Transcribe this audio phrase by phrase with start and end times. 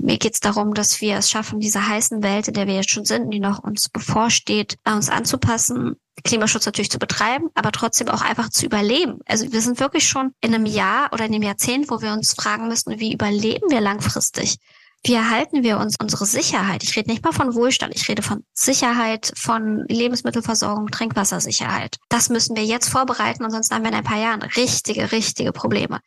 [0.00, 2.90] Mir geht es darum, dass wir es schaffen, diese heißen Welt, in der wir jetzt
[2.90, 8.22] schon sind, die noch uns bevorsteht, uns anzupassen, Klimaschutz natürlich zu betreiben, aber trotzdem auch
[8.22, 9.20] einfach zu überleben.
[9.26, 12.34] Also wir sind wirklich schon in einem Jahr oder in einem Jahrzehnt, wo wir uns
[12.34, 14.56] fragen müssen, wie überleben wir langfristig?
[15.04, 16.82] Wie erhalten wir uns unsere Sicherheit?
[16.82, 21.98] Ich rede nicht mal von Wohlstand, ich rede von Sicherheit, von Lebensmittelversorgung, Trinkwassersicherheit.
[22.08, 25.52] Das müssen wir jetzt vorbereiten und sonst haben wir in ein paar Jahren richtige, richtige
[25.52, 26.00] Probleme.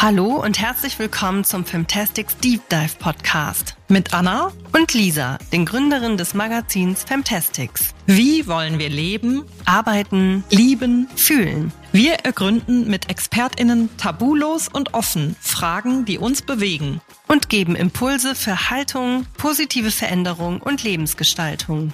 [0.00, 6.16] Hallo und herzlich willkommen zum Femtastics Deep Dive Podcast mit Anna und Lisa, den Gründerinnen
[6.16, 7.96] des Magazins Femtastics.
[8.06, 11.72] Wie wollen wir leben, arbeiten, lieben, fühlen?
[11.90, 18.70] Wir ergründen mit ExpertInnen tabulos und offen Fragen, die uns bewegen und geben Impulse für
[18.70, 21.92] Haltung, positive Veränderung und Lebensgestaltung.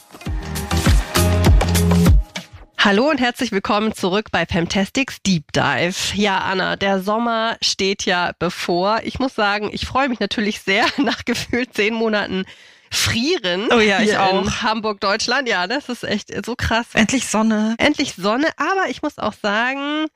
[2.85, 5.95] Hallo und herzlich willkommen zurück bei Fantastics Deep Dive.
[6.17, 9.01] Ja, Anna, der Sommer steht ja bevor.
[9.05, 12.45] Ich muss sagen, ich freue mich natürlich sehr nach gefühlt zehn Monaten
[12.91, 13.69] frieren.
[13.73, 14.43] Oh ja, ich auch.
[14.45, 15.49] In Hamburg, Deutschland.
[15.49, 16.89] Ja, das ist echt so krass.
[16.93, 17.75] Endlich Sonne.
[17.79, 18.49] Endlich Sonne.
[18.59, 20.09] Aber ich muss auch sagen,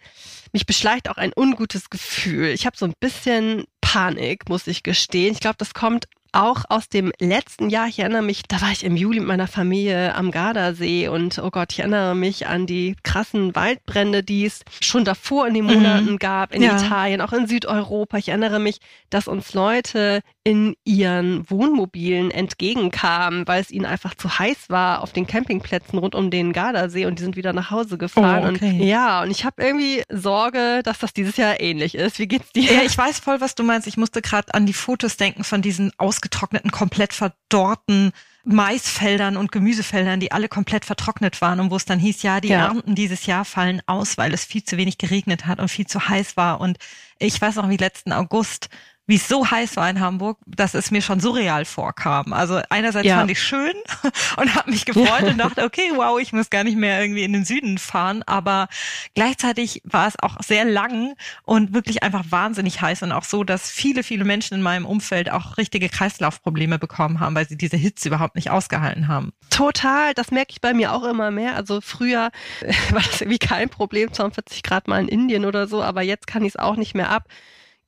[0.53, 2.49] mich beschleicht auch ein ungutes Gefühl.
[2.49, 5.33] Ich habe so ein bisschen Panik, muss ich gestehen.
[5.33, 7.89] Ich glaube, das kommt auch aus dem letzten Jahr.
[7.89, 11.51] Ich erinnere mich, da war ich im Juli mit meiner Familie am Gardasee und oh
[11.51, 15.75] Gott, ich erinnere mich an die krassen Waldbrände, die es schon davor in den mhm.
[15.75, 16.19] Monaten mhm.
[16.19, 16.77] gab, in ja.
[16.77, 18.19] Italien, auch in Südeuropa.
[18.19, 18.79] Ich erinnere mich,
[19.11, 25.13] dass uns Leute in ihren Wohnmobilen entgegenkamen, weil es ihnen einfach zu heiß war auf
[25.13, 28.53] den Campingplätzen rund um den Gardasee und die sind wieder nach Hause gefahren.
[28.53, 28.81] Oh, okay.
[28.81, 32.19] und, ja, und ich habe irgendwie Sorge, dass das dieses Jahr ähnlich ist.
[32.19, 32.73] Wie geht's dir?
[32.73, 33.87] Ja, ich weiß voll, was du meinst.
[33.87, 38.13] Ich musste gerade an die Fotos denken von diesen Aus ausgetrockneten, komplett verdorrten
[38.45, 42.49] Maisfeldern und Gemüsefeldern, die alle komplett vertrocknet waren und wo es dann hieß, ja, die
[42.49, 42.67] ja.
[42.67, 46.09] Ernten dieses Jahr fallen aus, weil es viel zu wenig geregnet hat und viel zu
[46.09, 46.61] heiß war.
[46.61, 46.79] Und
[47.19, 48.69] ich weiß noch, wie letzten August
[49.09, 52.35] wie es so heiß war in Hamburg, dass es mir schon surreal vorkam.
[52.35, 53.17] Also einerseits ja.
[53.17, 53.73] fand ich schön
[54.37, 57.33] und habe mich gefreut und dachte, okay, wow, ich muss gar nicht mehr irgendwie in
[57.33, 58.23] den Süden fahren.
[58.27, 58.69] Aber
[59.15, 61.15] gleichzeitig war es auch sehr lang
[61.45, 65.31] und wirklich einfach wahnsinnig heiß und auch so, dass viele, viele Menschen in meinem Umfeld
[65.31, 69.33] auch richtige Kreislaufprobleme bekommen haben, weil sie diese Hitze überhaupt nicht ausgehalten haben.
[69.49, 71.57] Total, das merke ich bei mir auch immer mehr.
[71.57, 72.31] Also früher
[72.91, 76.45] war das irgendwie kein Problem, 42 Grad mal in Indien oder so, aber jetzt kann
[76.45, 77.25] ich es auch nicht mehr ab.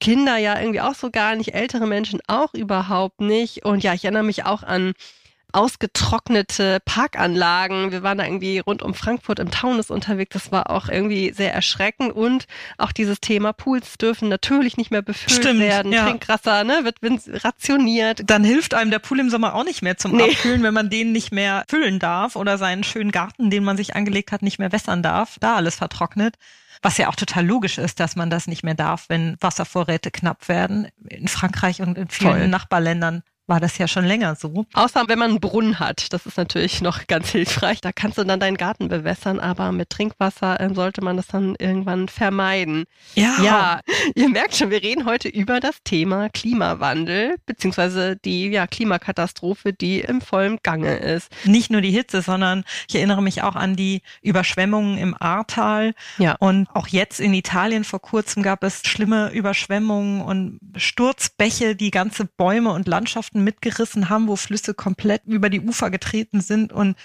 [0.00, 3.64] Kinder ja irgendwie auch so gar nicht, ältere Menschen auch überhaupt nicht.
[3.64, 4.94] Und ja, ich erinnere mich auch an
[5.52, 7.92] ausgetrocknete Parkanlagen.
[7.92, 10.32] Wir waren da irgendwie rund um Frankfurt im Taunus unterwegs.
[10.32, 12.12] Das war auch irgendwie sehr erschreckend.
[12.12, 12.46] Und
[12.78, 15.92] auch dieses Thema Pools dürfen natürlich nicht mehr befüllt Stimmt, werden.
[15.92, 16.06] Ja.
[16.06, 16.96] Trinkwasser ne, wird
[17.44, 18.22] rationiert.
[18.24, 20.22] Dann hilft einem der Pool im Sommer auch nicht mehr zum nee.
[20.22, 23.96] Abkühlen, wenn man den nicht mehr füllen darf oder seinen schönen Garten, den man sich
[23.96, 25.36] angelegt hat, nicht mehr wässern darf.
[25.40, 26.36] Da alles vertrocknet.
[26.82, 30.48] Was ja auch total logisch ist, dass man das nicht mehr darf, wenn Wasservorräte knapp
[30.48, 30.88] werden.
[31.08, 32.48] In Frankreich und in vielen Voll.
[32.48, 34.64] Nachbarländern war das ja schon länger so.
[34.72, 37.80] Außer wenn man einen Brunnen hat, das ist natürlich noch ganz hilfreich.
[37.80, 41.56] Da kannst du dann deinen Garten bewässern, aber mit Trinkwasser äh, sollte man das dann
[41.58, 42.84] irgendwann vermeiden.
[43.16, 43.34] Ja.
[43.42, 43.80] Ja,
[44.14, 50.00] ihr merkt schon, wir reden heute über das Thema Klimawandel, beziehungsweise die ja, Klimakatastrophe, die
[50.00, 51.28] im vollen Gange ist.
[51.44, 55.94] Nicht nur die Hitze, sondern ich erinnere mich auch an die Überschwemmungen im Ahrtal.
[56.18, 56.36] Ja.
[56.38, 62.26] Und auch jetzt in Italien vor kurzem gab es schlimme Überschwemmungen und Sturzbäche, die ganze
[62.26, 66.96] Bäume und Landschaften Landschaften mitgerissen haben, wo Flüsse komplett über die Ufer getreten sind und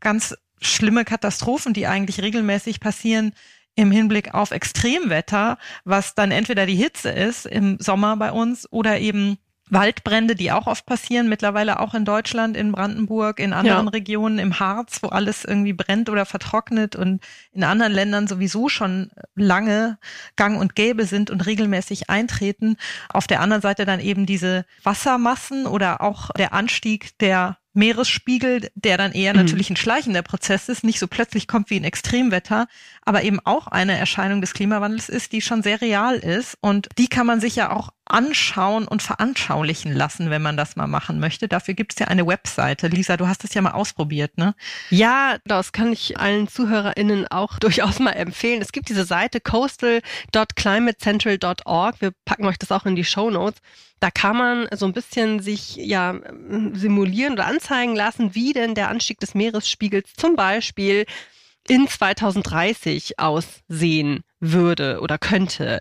[0.00, 3.32] ganz schlimme Katastrophen, die eigentlich regelmäßig passieren
[3.76, 9.00] im Hinblick auf Extremwetter, was dann entweder die Hitze ist im Sommer bei uns oder
[9.00, 9.38] eben
[9.70, 13.90] Waldbrände, die auch oft passieren, mittlerweile auch in Deutschland, in Brandenburg, in anderen ja.
[13.90, 19.10] Regionen, im Harz, wo alles irgendwie brennt oder vertrocknet und in anderen Ländern sowieso schon
[19.34, 19.98] lange
[20.36, 22.76] gang und gäbe sind und regelmäßig eintreten.
[23.08, 28.96] Auf der anderen Seite dann eben diese Wassermassen oder auch der Anstieg der Meeresspiegel, der
[28.96, 29.40] dann eher mhm.
[29.40, 32.66] natürlich ein schleichender Prozess ist, nicht so plötzlich kommt wie ein Extremwetter,
[33.02, 37.08] aber eben auch eine Erscheinung des Klimawandels ist, die schon sehr real ist und die
[37.08, 41.48] kann man sich ja auch anschauen und veranschaulichen lassen, wenn man das mal machen möchte.
[41.48, 42.88] Dafür gibt es ja eine Webseite.
[42.88, 44.54] Lisa, du hast das ja mal ausprobiert, ne?
[44.90, 48.62] Ja, das kann ich allen ZuhörerInnen auch durchaus mal empfehlen.
[48.62, 52.00] Es gibt diese Seite coastal.climatecentral.org.
[52.00, 53.60] Wir packen euch das auch in die Show Notes.
[54.04, 56.20] Da kann man so ein bisschen sich ja
[56.74, 61.06] simulieren oder anzeigen lassen, wie denn der Anstieg des Meeresspiegels zum Beispiel
[61.66, 65.80] in 2030 aussehen würde oder könnte.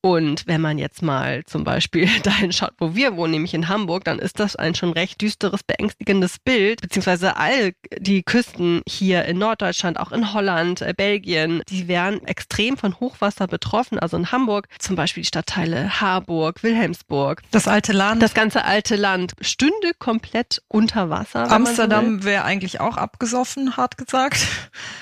[0.00, 4.04] Und wenn man jetzt mal zum Beispiel dahin schaut, wo wir wohnen, nämlich in Hamburg,
[4.04, 9.38] dann ist das ein schon recht düsteres, beängstigendes Bild, beziehungsweise all die Küsten hier in
[9.38, 13.98] Norddeutschland, auch in Holland, äh, Belgien, die wären extrem von Hochwasser betroffen.
[13.98, 17.42] Also in Hamburg zum Beispiel die Stadtteile Harburg, Wilhelmsburg.
[17.52, 18.22] Das alte Land.
[18.22, 21.50] Das ganze alte Land stünde komplett unter Wasser.
[21.50, 24.46] Amsterdam so wäre eigentlich auch abgesoffen, hart gesagt.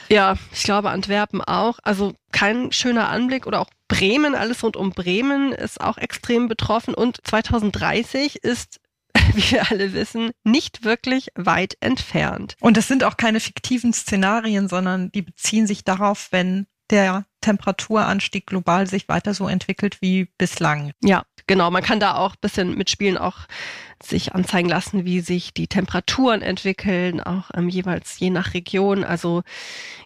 [0.08, 1.78] Ja, ich glaube Antwerpen auch.
[1.82, 6.94] Also kein schöner Anblick oder auch Bremen, alles rund um Bremen ist auch extrem betroffen
[6.94, 8.80] und 2030 ist
[9.34, 12.56] wie wir alle wissen, nicht wirklich weit entfernt.
[12.60, 18.46] Und es sind auch keine fiktiven Szenarien, sondern die beziehen sich darauf, wenn der Temperaturanstieg
[18.46, 20.92] global sich weiter so entwickelt wie bislang.
[21.02, 21.70] Ja, genau.
[21.70, 23.38] Man kann da auch ein bisschen mitspielen, auch
[24.02, 29.04] sich anzeigen lassen, wie sich die Temperaturen entwickeln, auch ähm, jeweils je nach Region.
[29.04, 29.42] Also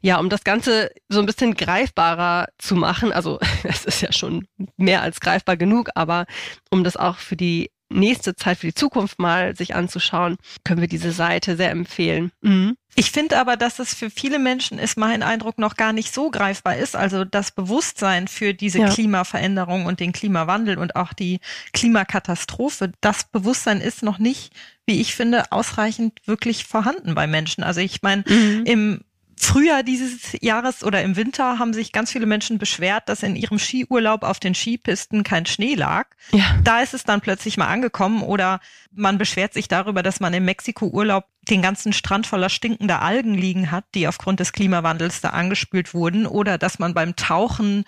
[0.03, 4.47] ja, um das Ganze so ein bisschen greifbarer zu machen, also es ist ja schon
[4.77, 6.27] mehr als greifbar genug, aber
[6.71, 10.89] um das auch für die nächste Zeit, für die Zukunft mal sich anzuschauen, können wir
[10.89, 12.33] diese Seite sehr empfehlen.
[12.41, 12.77] Mhm.
[12.97, 16.31] Ich finde aber, dass es für viele Menschen ist mein Eindruck noch gar nicht so
[16.31, 16.95] greifbar ist.
[16.97, 18.89] Also das Bewusstsein für diese ja.
[18.89, 21.41] Klimaveränderung und den Klimawandel und auch die
[21.73, 24.53] Klimakatastrophe, das Bewusstsein ist noch nicht,
[24.87, 27.65] wie ich finde, ausreichend wirklich vorhanden bei Menschen.
[27.65, 28.63] Also ich meine, mhm.
[28.65, 29.01] im
[29.39, 33.59] Frühjahr dieses Jahres oder im Winter haben sich ganz viele Menschen beschwert, dass in ihrem
[33.59, 36.07] Skiurlaub auf den Skipisten kein Schnee lag.
[36.33, 36.57] Ja.
[36.63, 38.61] Da ist es dann plötzlich mal angekommen oder
[38.93, 43.71] man beschwert sich darüber, dass man im Mexiko-Urlaub den ganzen Strand voller stinkender Algen liegen
[43.71, 47.85] hat, die aufgrund des Klimawandels da angespült wurden oder dass man beim Tauchen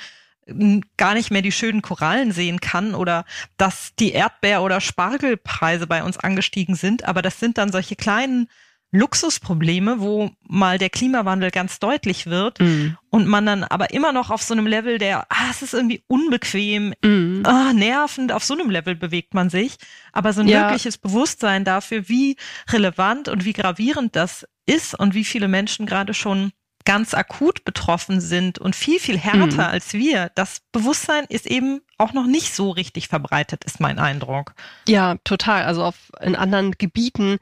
[0.96, 3.25] gar nicht mehr die schönen Korallen sehen kann oder
[3.56, 7.04] dass die Erdbeer- oder Spargelpreise bei uns angestiegen sind.
[7.04, 8.48] Aber das sind dann solche kleinen
[8.96, 12.96] Luxusprobleme, wo mal der Klimawandel ganz deutlich wird mm.
[13.10, 16.02] und man dann aber immer noch auf so einem Level der, ah, es ist irgendwie
[16.06, 17.43] unbequem, mm.
[17.44, 19.76] ah, nervend, auf so einem Level bewegt man sich.
[20.12, 20.62] Aber so ein ja.
[20.62, 22.37] wirkliches Bewusstsein dafür, wie
[22.70, 26.52] relevant und wie gravierend das ist und wie viele Menschen gerade schon
[26.87, 29.72] ganz akut betroffen sind und viel, viel härter mm.
[29.72, 30.31] als wir.
[30.34, 34.54] Das Bewusstsein ist eben auch noch nicht so richtig verbreitet, ist mein Eindruck.
[34.88, 35.64] Ja, total.
[35.64, 37.38] Also auf, in anderen Gebieten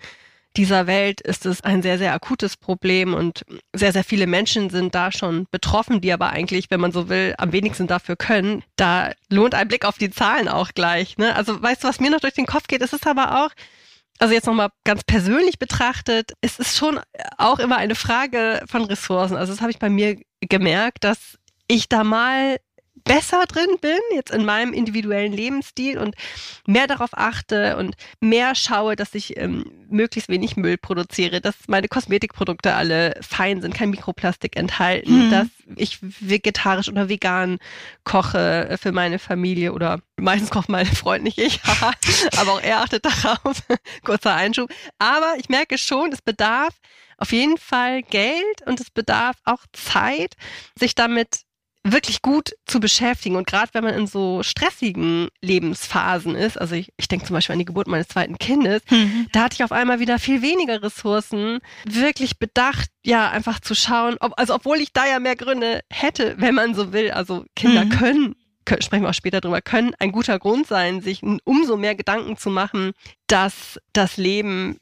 [0.57, 4.95] dieser Welt ist es ein sehr, sehr akutes Problem und sehr, sehr viele Menschen sind
[4.95, 8.63] da schon betroffen, die aber eigentlich, wenn man so will, am wenigsten dafür können.
[8.77, 11.19] Da lohnt ein Blick auf die Zahlen auch gleich.
[11.19, 11.35] Ne?
[11.35, 12.83] Also weißt du, was mir noch durch den Kopf geht?
[12.83, 13.51] Es ist aber auch,
[14.19, 17.01] also jetzt nochmal ganz persönlich betrachtet, es ist schon
[17.37, 19.37] auch immer eine Frage von Ressourcen.
[19.37, 22.59] Also das habe ich bei mir gemerkt, dass ich da mal
[23.05, 26.15] besser drin bin, jetzt in meinem individuellen Lebensstil und
[26.67, 31.89] mehr darauf achte und mehr schaue, dass ich ähm, möglichst wenig Müll produziere, dass meine
[31.89, 35.31] Kosmetikprodukte alle fein sind, kein Mikroplastik enthalten, mhm.
[35.31, 37.59] dass ich vegetarisch oder vegan
[38.05, 41.61] koche für meine Familie oder meistens kocht meine Freund nicht ich,
[42.39, 43.63] aber auch er achtet darauf.
[44.05, 44.71] Kurzer Einschub.
[44.99, 46.75] Aber ich merke schon, es bedarf
[47.19, 50.35] auf jeden Fall Geld und es bedarf auch Zeit,
[50.79, 51.45] sich damit
[51.85, 53.37] wirklich gut zu beschäftigen.
[53.37, 57.53] Und gerade wenn man in so stressigen Lebensphasen ist, also ich, ich denke zum Beispiel
[57.53, 59.27] an die Geburt meines zweiten Kindes, mhm.
[59.33, 64.17] da hatte ich auf einmal wieder viel weniger Ressourcen, wirklich bedacht, ja, einfach zu schauen,
[64.21, 67.11] ob, also obwohl ich da ja mehr Gründe hätte, wenn man so will.
[67.11, 67.91] Also Kinder mhm.
[67.91, 68.35] können
[68.65, 72.37] können, sprechen wir auch später drüber, können ein guter Grund sein, sich umso mehr Gedanken
[72.37, 72.93] zu machen,
[73.27, 74.79] dass das Leben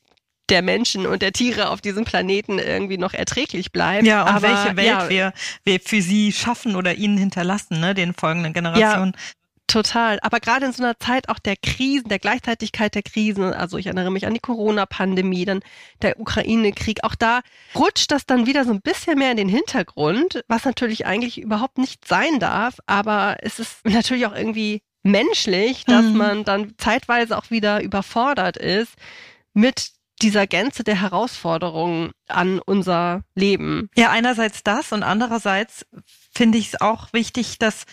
[0.49, 4.07] der Menschen und der Tiere auf diesem Planeten irgendwie noch erträglich bleibt.
[4.07, 5.33] Ja, und Aber, welche Welt ja, wir,
[5.65, 9.13] wir für sie schaffen oder ihnen hinterlassen, ne, den folgenden Generationen.
[9.17, 9.23] Ja.
[9.73, 10.19] Total.
[10.21, 13.87] Aber gerade in so einer Zeit auch der Krisen, der Gleichzeitigkeit der Krisen, also ich
[13.87, 15.61] erinnere mich an die Corona-Pandemie, dann
[16.03, 17.41] der Ukraine-Krieg, auch da
[17.75, 21.79] rutscht das dann wieder so ein bisschen mehr in den Hintergrund, was natürlich eigentlich überhaupt
[21.79, 22.81] nicht sein darf.
[22.85, 26.17] Aber es ist natürlich auch irgendwie menschlich, dass mhm.
[26.19, 28.93] man dann zeitweise auch wieder überfordert ist
[29.55, 33.91] mit dieser Gänze der Herausforderungen an unser Leben.
[33.97, 35.87] Ja, einerseits das und andererseits
[36.33, 37.87] finde ich es auch wichtig, dass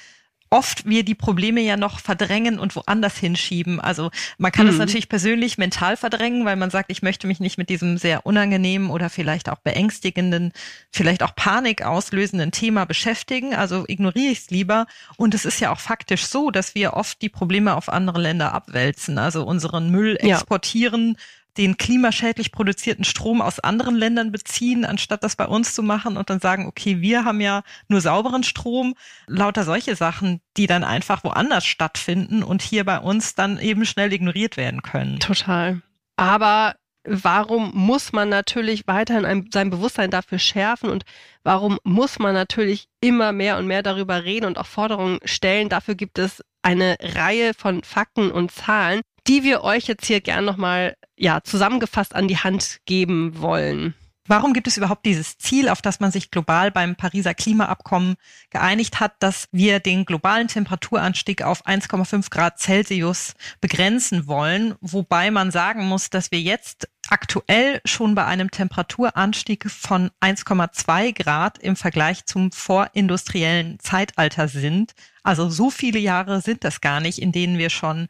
[0.52, 3.80] oft wir die Probleme ja noch verdrängen und woanders hinschieben.
[3.80, 4.80] Also man kann es mhm.
[4.80, 8.90] natürlich persönlich mental verdrängen, weil man sagt, ich möchte mich nicht mit diesem sehr unangenehmen
[8.90, 10.52] oder vielleicht auch beängstigenden,
[10.92, 13.54] vielleicht auch Panik auslösenden Thema beschäftigen.
[13.54, 14.88] Also ignoriere ich es lieber.
[15.18, 18.54] Und es ist ja auch faktisch so, dass wir oft die Probleme auf andere Länder
[18.54, 19.18] abwälzen.
[19.20, 21.16] Also unseren Müll exportieren.
[21.18, 21.24] Ja
[21.58, 26.30] den klimaschädlich produzierten Strom aus anderen Ländern beziehen, anstatt das bei uns zu machen und
[26.30, 28.96] dann sagen, okay, wir haben ja nur sauberen Strom,
[29.28, 34.14] lauter solche Sachen, die dann einfach woanders stattfinden und hier bei uns dann eben schnell
[34.14, 35.20] ignoriert werden können.
[35.20, 35.82] Total.
[36.16, 41.04] Aber warum muss man natürlich weiterhin ein, sein Bewusstsein dafür schärfen und
[41.44, 45.70] warum muss man natürlich immer mehr und mehr darüber reden und auch Forderungen stellen.
[45.70, 50.44] Dafür gibt es eine Reihe von Fakten und Zahlen, die wir euch jetzt hier gern
[50.44, 53.94] nochmal ja, zusammengefasst an die Hand geben wollen.
[54.26, 58.16] Warum gibt es überhaupt dieses Ziel, auf das man sich global beim Pariser Klimaabkommen
[58.52, 65.50] geeinigt hat, dass wir den globalen Temperaturanstieg auf 1,5 Grad Celsius begrenzen wollen, wobei man
[65.50, 72.26] sagen muss, dass wir jetzt aktuell schon bei einem Temperaturanstieg von 1,2 Grad im Vergleich
[72.26, 74.94] zum vorindustriellen Zeitalter sind.
[75.24, 78.10] Also so viele Jahre sind das gar nicht, in denen wir schon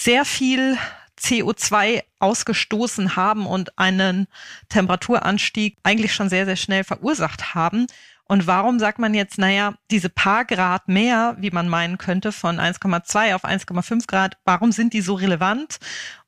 [0.00, 0.78] sehr viel
[1.18, 4.26] CO2 ausgestoßen haben und einen
[4.70, 7.86] Temperaturanstieg eigentlich schon sehr, sehr schnell verursacht haben.
[8.24, 12.58] Und warum sagt man jetzt, naja, diese paar Grad mehr, wie man meinen könnte, von
[12.58, 15.78] 1,2 auf 1,5 Grad, warum sind die so relevant?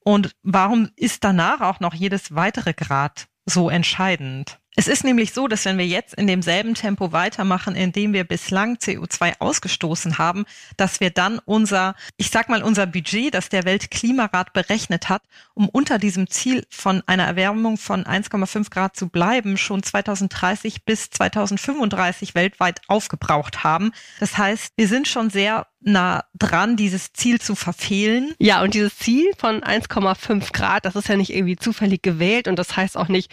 [0.01, 4.59] Und warum ist danach auch noch jedes weitere Grad so entscheidend?
[4.75, 8.25] Es ist nämlich so, dass wenn wir jetzt in demselben Tempo weitermachen, in dem wir
[8.25, 10.47] bislang CO2 ausgestoßen haben,
[10.79, 15.69] dass wir dann unser, ich sag mal, unser Budget, das der Weltklimarat berechnet hat, um
[15.69, 22.35] unter diesem Ziel von einer Erwärmung von 1,5 Grad zu bleiben, schon 2030 bis 2035
[22.35, 23.93] weltweit aufgebraucht haben.
[24.21, 28.35] Das heißt, wir sind schon sehr nah dran, dieses Ziel zu verfehlen.
[28.39, 32.57] Ja, und dieses Ziel von 1,5 Grad, das ist ja nicht irgendwie zufällig gewählt und
[32.57, 33.31] das heißt auch nicht,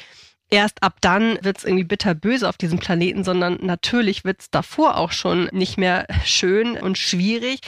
[0.50, 5.50] erst ab dann wird's irgendwie bitterböse auf diesem Planeten, sondern natürlich wird's davor auch schon
[5.52, 7.62] nicht mehr schön und schwierig.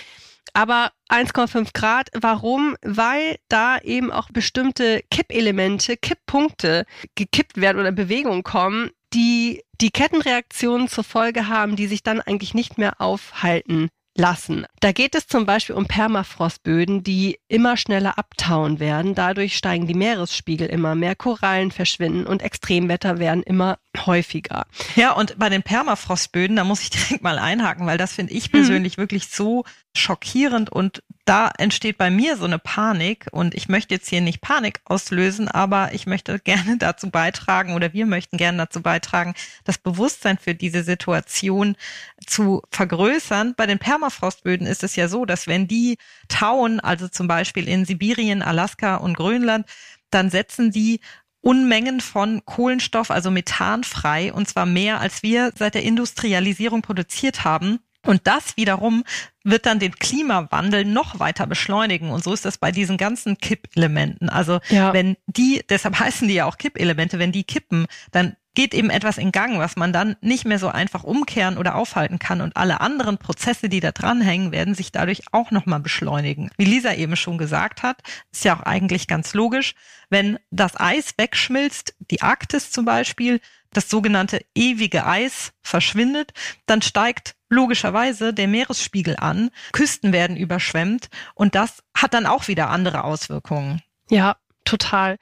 [0.53, 2.75] Aber 1,5 Grad, warum?
[2.81, 6.85] Weil da eben auch bestimmte Kippelemente, Kipppunkte
[7.15, 12.21] gekippt werden oder in Bewegung kommen, die die Kettenreaktionen zur Folge haben, die sich dann
[12.21, 13.89] eigentlich nicht mehr aufhalten
[14.21, 14.65] lassen.
[14.79, 19.15] Da geht es zum Beispiel um Permafrostböden, die immer schneller abtauen werden.
[19.15, 24.65] Dadurch steigen die Meeresspiegel immer mehr, Korallen verschwinden und Extremwetter werden immer häufiger.
[24.95, 28.51] Ja, und bei den Permafrostböden, da muss ich direkt mal einhaken, weil das finde ich
[28.51, 29.01] persönlich mhm.
[29.01, 34.09] wirklich so schockierend und da entsteht bei mir so eine Panik und ich möchte jetzt
[34.09, 38.81] hier nicht Panik auslösen, aber ich möchte gerne dazu beitragen oder wir möchten gerne dazu
[38.81, 39.33] beitragen,
[39.63, 41.75] das Bewusstsein für diese Situation
[42.25, 43.53] zu vergrößern.
[43.55, 47.85] Bei den Permafrostböden ist es ja so, dass wenn die tauen, also zum Beispiel in
[47.85, 49.65] Sibirien, Alaska und Grönland,
[50.09, 50.99] dann setzen die
[51.41, 57.43] Unmengen von Kohlenstoff, also Methan frei, und zwar mehr, als wir seit der Industrialisierung produziert
[57.43, 57.79] haben.
[58.05, 59.03] Und das wiederum
[59.43, 62.09] wird dann den Klimawandel noch weiter beschleunigen.
[62.09, 64.29] Und so ist das bei diesen ganzen Kippelementen.
[64.29, 64.93] Also ja.
[64.93, 69.17] wenn die, deshalb heißen die ja auch Kippelemente, wenn die kippen, dann geht eben etwas
[69.17, 72.41] in Gang, was man dann nicht mehr so einfach umkehren oder aufhalten kann.
[72.41, 76.51] Und alle anderen Prozesse, die da dranhängen, werden sich dadurch auch nochmal beschleunigen.
[76.57, 79.73] Wie Lisa eben schon gesagt hat, ist ja auch eigentlich ganz logisch,
[80.09, 83.39] wenn das Eis wegschmilzt, die Arktis zum Beispiel,
[83.73, 86.31] das sogenannte ewige Eis verschwindet,
[86.65, 92.69] dann steigt logischerweise der Meeresspiegel an, Küsten werden überschwemmt und das hat dann auch wieder
[92.69, 93.81] andere Auswirkungen.
[94.09, 95.17] Ja, total.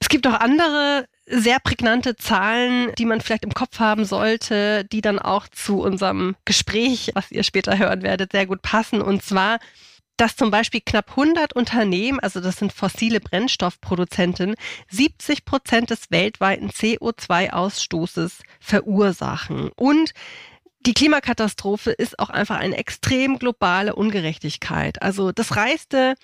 [0.00, 5.00] Es gibt auch andere sehr prägnante Zahlen, die man vielleicht im Kopf haben sollte, die
[5.00, 9.02] dann auch zu unserem Gespräch, was ihr später hören werdet, sehr gut passen.
[9.02, 9.58] Und zwar
[10.18, 14.54] dass zum Beispiel knapp 100 Unternehmen, also das sind fossile Brennstoffproduzenten,
[14.90, 19.70] 70 Prozent des weltweiten CO2-Ausstoßes verursachen.
[19.76, 20.12] Und
[20.86, 25.02] die Klimakatastrophe ist auch einfach eine extrem globale Ungerechtigkeit.
[25.02, 26.14] Also das reichste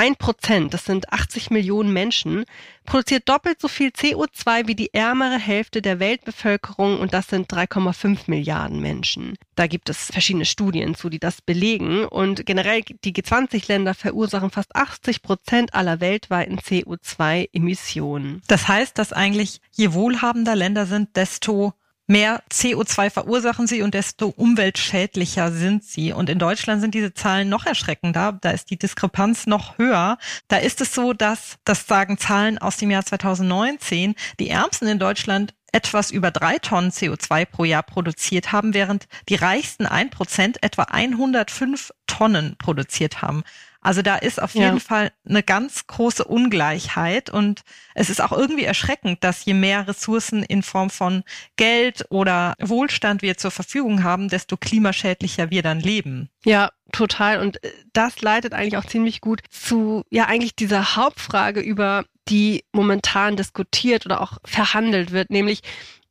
[0.00, 2.46] ein Prozent, das sind 80 Millionen Menschen,
[2.86, 8.20] produziert doppelt so viel CO2 wie die ärmere Hälfte der Weltbevölkerung und das sind 3,5
[8.28, 9.36] Milliarden Menschen.
[9.56, 14.74] Da gibt es verschiedene Studien zu, die das belegen und generell die G20-Länder verursachen fast
[14.74, 18.40] 80 Prozent aller weltweiten CO2-Emissionen.
[18.46, 21.74] Das heißt, dass eigentlich je wohlhabender Länder sind, desto
[22.10, 26.12] mehr CO2 verursachen sie und desto umweltschädlicher sind sie.
[26.12, 28.36] Und in Deutschland sind diese Zahlen noch erschreckender.
[28.40, 30.18] Da ist die Diskrepanz noch höher.
[30.48, 34.98] Da ist es so, dass, das sagen Zahlen aus dem Jahr 2019, die Ärmsten in
[34.98, 40.62] Deutschland etwas über drei Tonnen CO2 pro Jahr produziert haben, während die reichsten ein Prozent
[40.62, 43.44] etwa 105 Tonnen produziert haben.
[43.80, 47.62] Also da ist auf jeden Fall eine ganz große Ungleichheit und
[47.94, 51.24] es ist auch irgendwie erschreckend, dass je mehr Ressourcen in Form von
[51.56, 56.28] Geld oder Wohlstand wir zur Verfügung haben, desto klimaschädlicher wir dann leben.
[56.44, 57.40] Ja, total.
[57.40, 62.64] Und äh, das leitet eigentlich auch ziemlich gut zu, ja, eigentlich dieser Hauptfrage über die
[62.72, 65.62] momentan diskutiert oder auch verhandelt wird, nämlich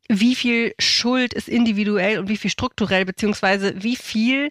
[0.09, 4.49] wie viel Schuld ist individuell und wie viel strukturell, beziehungsweise wie viel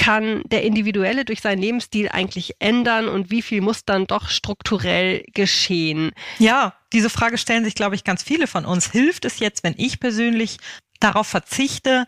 [0.00, 5.24] kann der Individuelle durch seinen Lebensstil eigentlich ändern und wie viel muss dann doch strukturell
[5.34, 6.12] geschehen?
[6.38, 8.90] Ja, diese Frage stellen sich, glaube ich, ganz viele von uns.
[8.90, 10.56] Hilft es jetzt, wenn ich persönlich
[11.00, 12.06] darauf verzichte,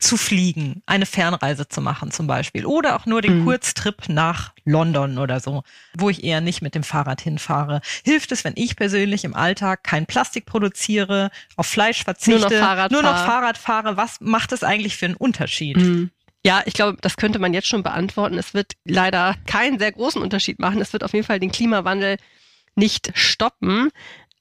[0.00, 3.44] zu fliegen, eine Fernreise zu machen zum Beispiel oder auch nur den mhm.
[3.44, 5.62] Kurztrip nach London oder so,
[5.96, 7.82] wo ich eher nicht mit dem Fahrrad hinfahre.
[8.02, 12.66] Hilft es, wenn ich persönlich im Alltag kein Plastik produziere, auf Fleisch verzichte, nur noch
[12.66, 13.98] Fahrrad, nur noch Fahrrad fahre?
[13.98, 15.76] Was macht es eigentlich für einen Unterschied?
[15.76, 16.10] Mhm.
[16.44, 18.38] Ja, ich glaube, das könnte man jetzt schon beantworten.
[18.38, 20.80] Es wird leider keinen sehr großen Unterschied machen.
[20.80, 22.16] Es wird auf jeden Fall den Klimawandel
[22.76, 23.90] nicht stoppen.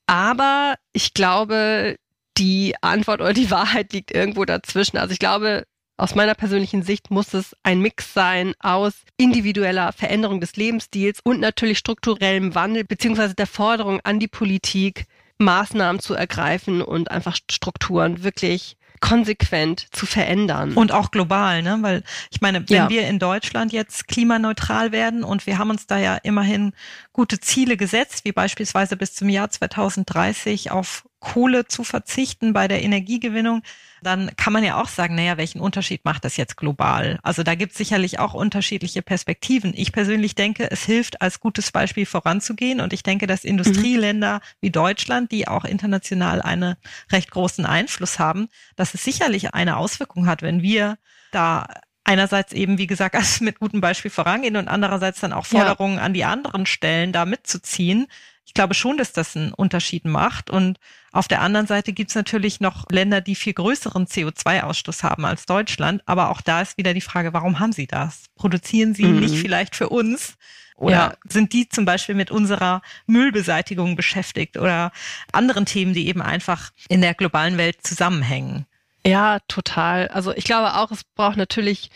[0.08, 1.98] Aber ich glaube,
[2.38, 4.98] die Antwort oder die Wahrheit liegt irgendwo dazwischen.
[4.98, 5.65] Also ich glaube,
[5.98, 11.41] aus meiner persönlichen Sicht muss es ein Mix sein aus individueller Veränderung des Lebensstils und
[11.41, 15.06] natürlich strukturellem Wandel beziehungsweise der Forderung an die Politik,
[15.39, 20.74] Maßnahmen zu ergreifen und einfach Strukturen wirklich konsequent zu verändern.
[20.74, 21.77] Und auch global, ne?
[21.82, 22.89] Weil ich meine, wenn ja.
[22.89, 26.74] wir in Deutschland jetzt klimaneutral werden und wir haben uns da ja immerhin
[27.13, 32.82] gute Ziele gesetzt, wie beispielsweise bis zum Jahr 2030 auf Kohle zu verzichten bei der
[32.82, 33.62] Energiegewinnung,
[34.02, 37.20] dann kann man ja auch sagen, naja, welchen Unterschied macht das jetzt global?
[37.24, 39.74] Also da gibt es sicherlich auch unterschiedliche Perspektiven.
[39.76, 42.80] Ich persönlich denke, es hilft, als gutes Beispiel voranzugehen.
[42.80, 44.40] Und ich denke, dass Industrieländer mhm.
[44.62, 46.76] wie Deutschland, die auch international einen
[47.12, 50.98] recht großen Einfluss haben, dass es sicherlich eine Auswirkung hat, wenn wir
[51.32, 51.68] da
[52.06, 56.04] einerseits eben, wie gesagt, als mit gutem Beispiel vorangehen und andererseits dann auch Forderungen ja.
[56.04, 58.08] an die anderen Stellen da mitzuziehen.
[58.50, 60.50] Ich glaube schon, dass das einen Unterschied macht.
[60.50, 60.79] Und
[61.12, 65.46] auf der anderen Seite gibt es natürlich noch Länder, die viel größeren CO2-Ausstoß haben als
[65.46, 66.01] Deutschland.
[66.08, 68.24] Aber auch da ist wieder die Frage, warum haben sie das?
[68.34, 69.20] Produzieren sie mhm.
[69.20, 70.34] nicht vielleicht für uns?
[70.75, 71.13] Oder ja.
[71.29, 74.91] sind die zum Beispiel mit unserer Müllbeseitigung beschäftigt oder
[75.32, 78.65] anderen Themen, die eben einfach in der globalen Welt zusammenhängen?
[79.06, 80.08] Ja, total.
[80.08, 81.91] Also ich glaube auch, es braucht natürlich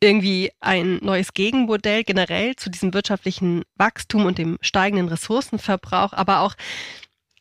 [0.00, 6.54] irgendwie ein neues Gegenmodell generell zu diesem wirtschaftlichen Wachstum und dem steigenden Ressourcenverbrauch, aber auch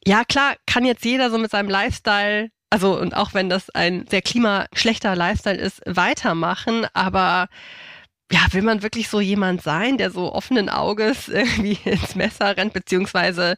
[0.06, 4.06] ja, klar, kann jetzt jeder so mit seinem Lifestyle, also und auch wenn das ein
[4.10, 7.48] sehr klimaschlechter Lifestyle ist, weitermachen, aber
[8.32, 12.74] ja, will man wirklich so jemand sein, der so offenen Auges irgendwie ins Messer rennt,
[12.74, 13.56] beziehungsweise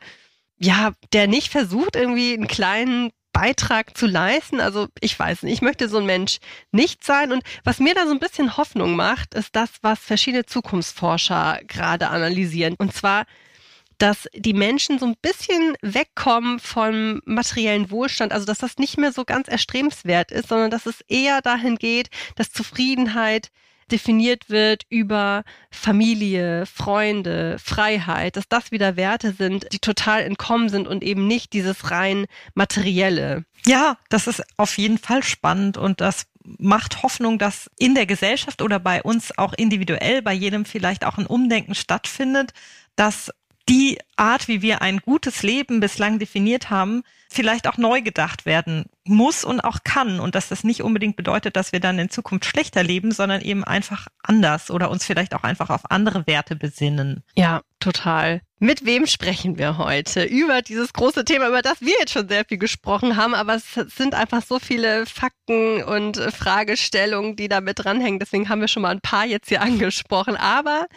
[0.57, 4.59] ja, der nicht versucht, irgendwie einen kleinen Beitrag zu leisten.
[4.59, 6.39] Also ich weiß nicht, ich möchte so ein Mensch
[6.71, 7.31] nicht sein.
[7.31, 12.09] Und was mir da so ein bisschen Hoffnung macht, ist das, was verschiedene Zukunftsforscher gerade
[12.09, 12.75] analysieren.
[12.77, 13.25] Und zwar
[13.99, 19.11] dass die Menschen so ein bisschen wegkommen vom materiellen Wohlstand, also dass das nicht mehr
[19.11, 23.51] so ganz erstrebenswert ist, sondern dass es eher dahin geht, dass Zufriedenheit
[23.91, 30.87] definiert wird über Familie, Freunde, Freiheit, dass das wieder Werte sind, die total entkommen sind
[30.87, 33.45] und eben nicht dieses rein materielle.
[33.65, 38.61] Ja, das ist auf jeden Fall spannend und das macht Hoffnung, dass in der Gesellschaft
[38.61, 42.53] oder bei uns auch individuell, bei jedem vielleicht auch ein Umdenken stattfindet,
[42.95, 43.31] dass
[43.67, 48.85] die Art, wie wir ein gutes Leben bislang definiert haben, vielleicht auch neu gedacht werden
[49.05, 50.19] muss und auch kann.
[50.19, 53.63] Und dass das nicht unbedingt bedeutet, dass wir dann in Zukunft schlechter leben, sondern eben
[53.63, 57.23] einfach anders oder uns vielleicht auch einfach auf andere Werte besinnen.
[57.35, 58.41] Ja, total.
[58.57, 62.43] Mit wem sprechen wir heute über dieses große Thema, über das wir jetzt schon sehr
[62.45, 67.79] viel gesprochen haben, aber es sind einfach so viele Fakten und Fragestellungen, die da mit
[67.79, 68.19] dranhängen.
[68.19, 70.35] Deswegen haben wir schon mal ein paar jetzt hier angesprochen.
[70.35, 70.87] Aber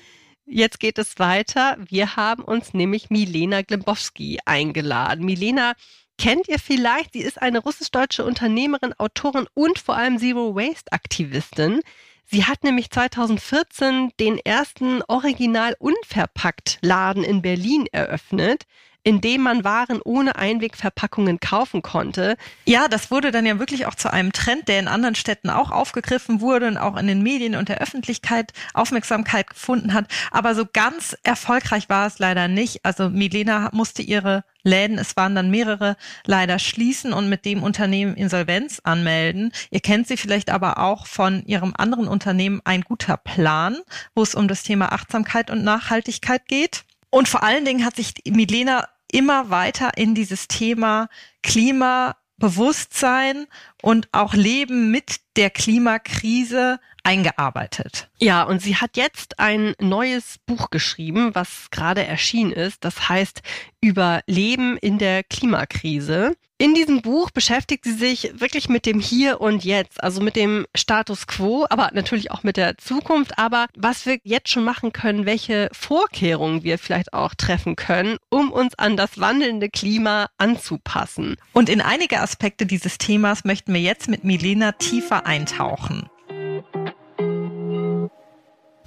[0.45, 1.77] Jetzt geht es weiter.
[1.79, 5.25] Wir haben uns nämlich Milena Glembowski eingeladen.
[5.25, 5.75] Milena
[6.19, 7.13] kennt ihr vielleicht.
[7.13, 11.81] Sie ist eine russisch-deutsche Unternehmerin, Autorin und vor allem Zero Waste Aktivistin.
[12.25, 18.65] Sie hat nämlich 2014 den ersten original unverpackt Laden in Berlin eröffnet
[19.05, 22.37] in dem man Waren ohne Einwegverpackungen kaufen konnte.
[22.67, 25.71] Ja, das wurde dann ja wirklich auch zu einem Trend, der in anderen Städten auch
[25.71, 30.07] aufgegriffen wurde und auch in den Medien und der Öffentlichkeit Aufmerksamkeit gefunden hat.
[30.31, 32.85] Aber so ganz erfolgreich war es leider nicht.
[32.85, 38.15] Also Milena musste ihre Läden, es waren dann mehrere, leider schließen und mit dem Unternehmen
[38.15, 39.53] Insolvenz anmelden.
[39.71, 43.79] Ihr kennt sie vielleicht aber auch von ihrem anderen Unternehmen Ein guter Plan,
[44.15, 46.85] wo es um das Thema Achtsamkeit und Nachhaltigkeit geht.
[47.15, 51.11] Und vor allen Dingen hat sich Milena immer weiter in dieses Thema
[51.43, 53.49] Klimabewusstsein
[53.83, 58.09] und auch Leben mit der Klimakrise eingearbeitet.
[58.19, 62.85] Ja, und sie hat jetzt ein neues Buch geschrieben, was gerade erschienen ist.
[62.85, 63.43] Das heißt
[63.81, 66.37] Überleben in der Klimakrise.
[66.63, 70.65] In diesem Buch beschäftigt sie sich wirklich mit dem Hier und Jetzt, also mit dem
[70.77, 75.27] Status quo, aber natürlich auch mit der Zukunft, aber was wir jetzt schon machen können,
[75.27, 81.35] welche Vorkehrungen wir vielleicht auch treffen können, um uns an das wandelnde Klima anzupassen.
[81.53, 86.09] Und in einige Aspekte dieses Themas möchten wir jetzt mit Milena tiefer eintauchen.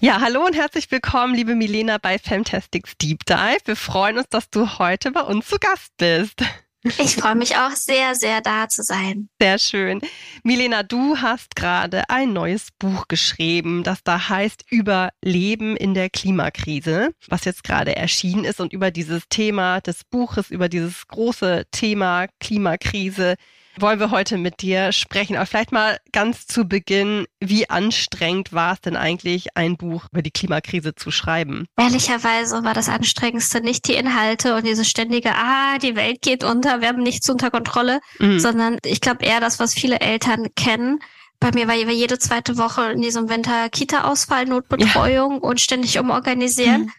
[0.05, 3.57] Ja, hallo und herzlich willkommen, liebe Milena bei Fantastics Deep Dive.
[3.65, 6.43] Wir freuen uns, dass du heute bei uns zu Gast bist.
[6.99, 9.29] Ich freue mich auch sehr, sehr da zu sein.
[9.41, 10.01] Sehr schön.
[10.43, 17.09] Milena, du hast gerade ein neues Buch geschrieben, das da heißt Überleben in der Klimakrise,
[17.27, 22.27] was jetzt gerade erschienen ist und über dieses Thema des Buches, über dieses große Thema
[22.39, 23.37] Klimakrise
[23.79, 25.35] wollen wir heute mit dir sprechen.
[25.35, 30.21] Aber vielleicht mal ganz zu Beginn, wie anstrengend war es denn eigentlich, ein Buch über
[30.21, 31.67] die Klimakrise zu schreiben?
[31.77, 36.81] Ehrlicherweise war das Anstrengendste nicht die Inhalte und diese ständige, ah, die Welt geht unter,
[36.81, 38.39] wir haben nichts unter Kontrolle, mhm.
[38.39, 40.99] sondern ich glaube eher das, was viele Eltern kennen.
[41.39, 45.39] Bei mir war jede zweite Woche in diesem Winter Kita-Ausfall, Notbetreuung ja.
[45.39, 46.83] und ständig umorganisieren.
[46.83, 46.91] Mhm.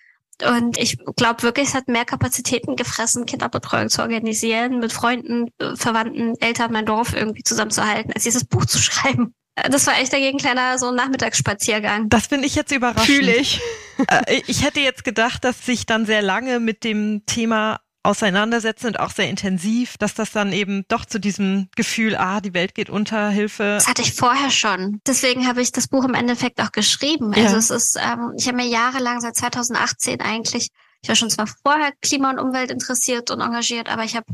[0.44, 5.77] Und ich glaube wirklich, es hat mehr Kapazitäten gefressen, Kinderbetreuung zu organisieren, mit Freunden, äh,
[5.77, 9.35] Verwandten, Eltern mein Dorf irgendwie zusammenzuhalten, als dieses Buch zu schreiben.
[9.70, 12.11] Das war echt dagegen kleiner so ein Nachmittagsspaziergang.
[12.11, 13.07] Das finde ich jetzt überraschend.
[13.07, 13.61] Fühle ich.
[14.09, 19.01] Äh, ich hätte jetzt gedacht, dass sich dann sehr lange mit dem Thema auseinandersetzen und
[19.01, 22.90] auch sehr intensiv, dass das dann eben doch zu diesem Gefühl, ah, die Welt geht
[22.90, 23.62] unter, Hilfe.
[23.62, 25.01] Das hatte ich vorher schon.
[25.07, 27.33] Deswegen habe ich das Buch im Endeffekt auch geschrieben.
[27.35, 27.45] Ja.
[27.45, 30.71] Also es ist, ähm, ich habe mir jahrelang seit 2018 eigentlich,
[31.03, 34.27] ich war schon zwar vorher Klima und Umwelt interessiert und engagiert, aber ich habe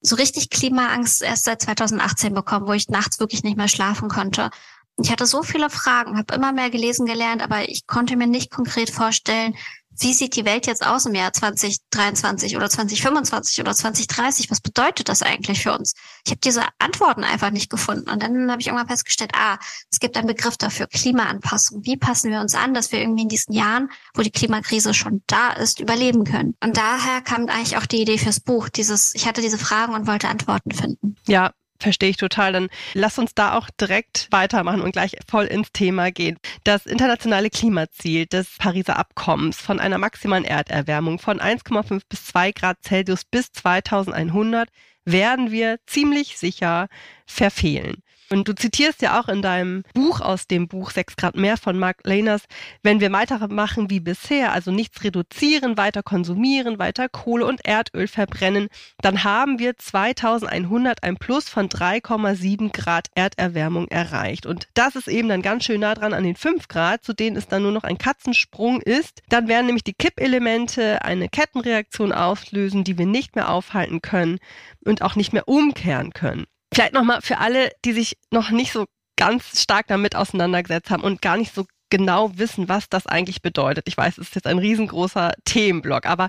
[0.00, 4.50] so richtig Klimaangst erst seit 2018 bekommen, wo ich nachts wirklich nicht mehr schlafen konnte.
[4.98, 8.50] Ich hatte so viele Fragen, habe immer mehr gelesen gelernt, aber ich konnte mir nicht
[8.50, 9.54] konkret vorstellen,
[10.00, 14.50] wie sieht die Welt jetzt aus im Jahr 2023 oder 2025 oder 2030?
[14.50, 15.94] Was bedeutet das eigentlich für uns?
[16.24, 18.10] Ich habe diese Antworten einfach nicht gefunden.
[18.10, 19.58] Und dann habe ich irgendwann festgestellt, ah,
[19.90, 21.84] es gibt einen Begriff dafür, Klimaanpassung.
[21.84, 25.22] Wie passen wir uns an, dass wir irgendwie in diesen Jahren, wo die Klimakrise schon
[25.26, 26.56] da ist, überleben können?
[26.62, 28.68] Und daher kam eigentlich auch die Idee fürs Buch.
[28.68, 31.16] Dieses, ich hatte diese Fragen und wollte Antworten finden.
[31.26, 32.52] Ja, Verstehe ich total.
[32.52, 36.38] Dann lass uns da auch direkt weitermachen und gleich voll ins Thema gehen.
[36.64, 42.78] Das internationale Klimaziel des Pariser Abkommens von einer maximalen Erderwärmung von 1,5 bis 2 Grad
[42.82, 44.68] Celsius bis 2100
[45.04, 46.88] werden wir ziemlich sicher
[47.26, 48.02] verfehlen.
[48.30, 51.78] Und du zitierst ja auch in deinem Buch aus dem Buch 6 Grad mehr von
[51.78, 52.42] Mark Lehners,
[52.82, 58.68] wenn wir weitermachen wie bisher, also nichts reduzieren, weiter konsumieren, weiter Kohle und Erdöl verbrennen,
[59.00, 64.46] dann haben wir 2100 ein Plus von 3,7 Grad Erderwärmung erreicht.
[64.46, 67.36] Und das ist eben dann ganz schön nah dran an den 5 Grad, zu denen
[67.36, 69.22] es dann nur noch ein Katzensprung ist.
[69.28, 74.38] Dann werden nämlich die Kippelemente eine Kettenreaktion auslösen, die wir nicht mehr aufhalten können
[74.84, 76.46] und auch nicht mehr umkehren können.
[76.76, 78.84] Vielleicht nochmal für alle, die sich noch nicht so
[79.16, 83.88] ganz stark damit auseinandergesetzt haben und gar nicht so genau wissen, was das eigentlich bedeutet.
[83.88, 86.28] Ich weiß, es ist jetzt ein riesengroßer Themenblock, aber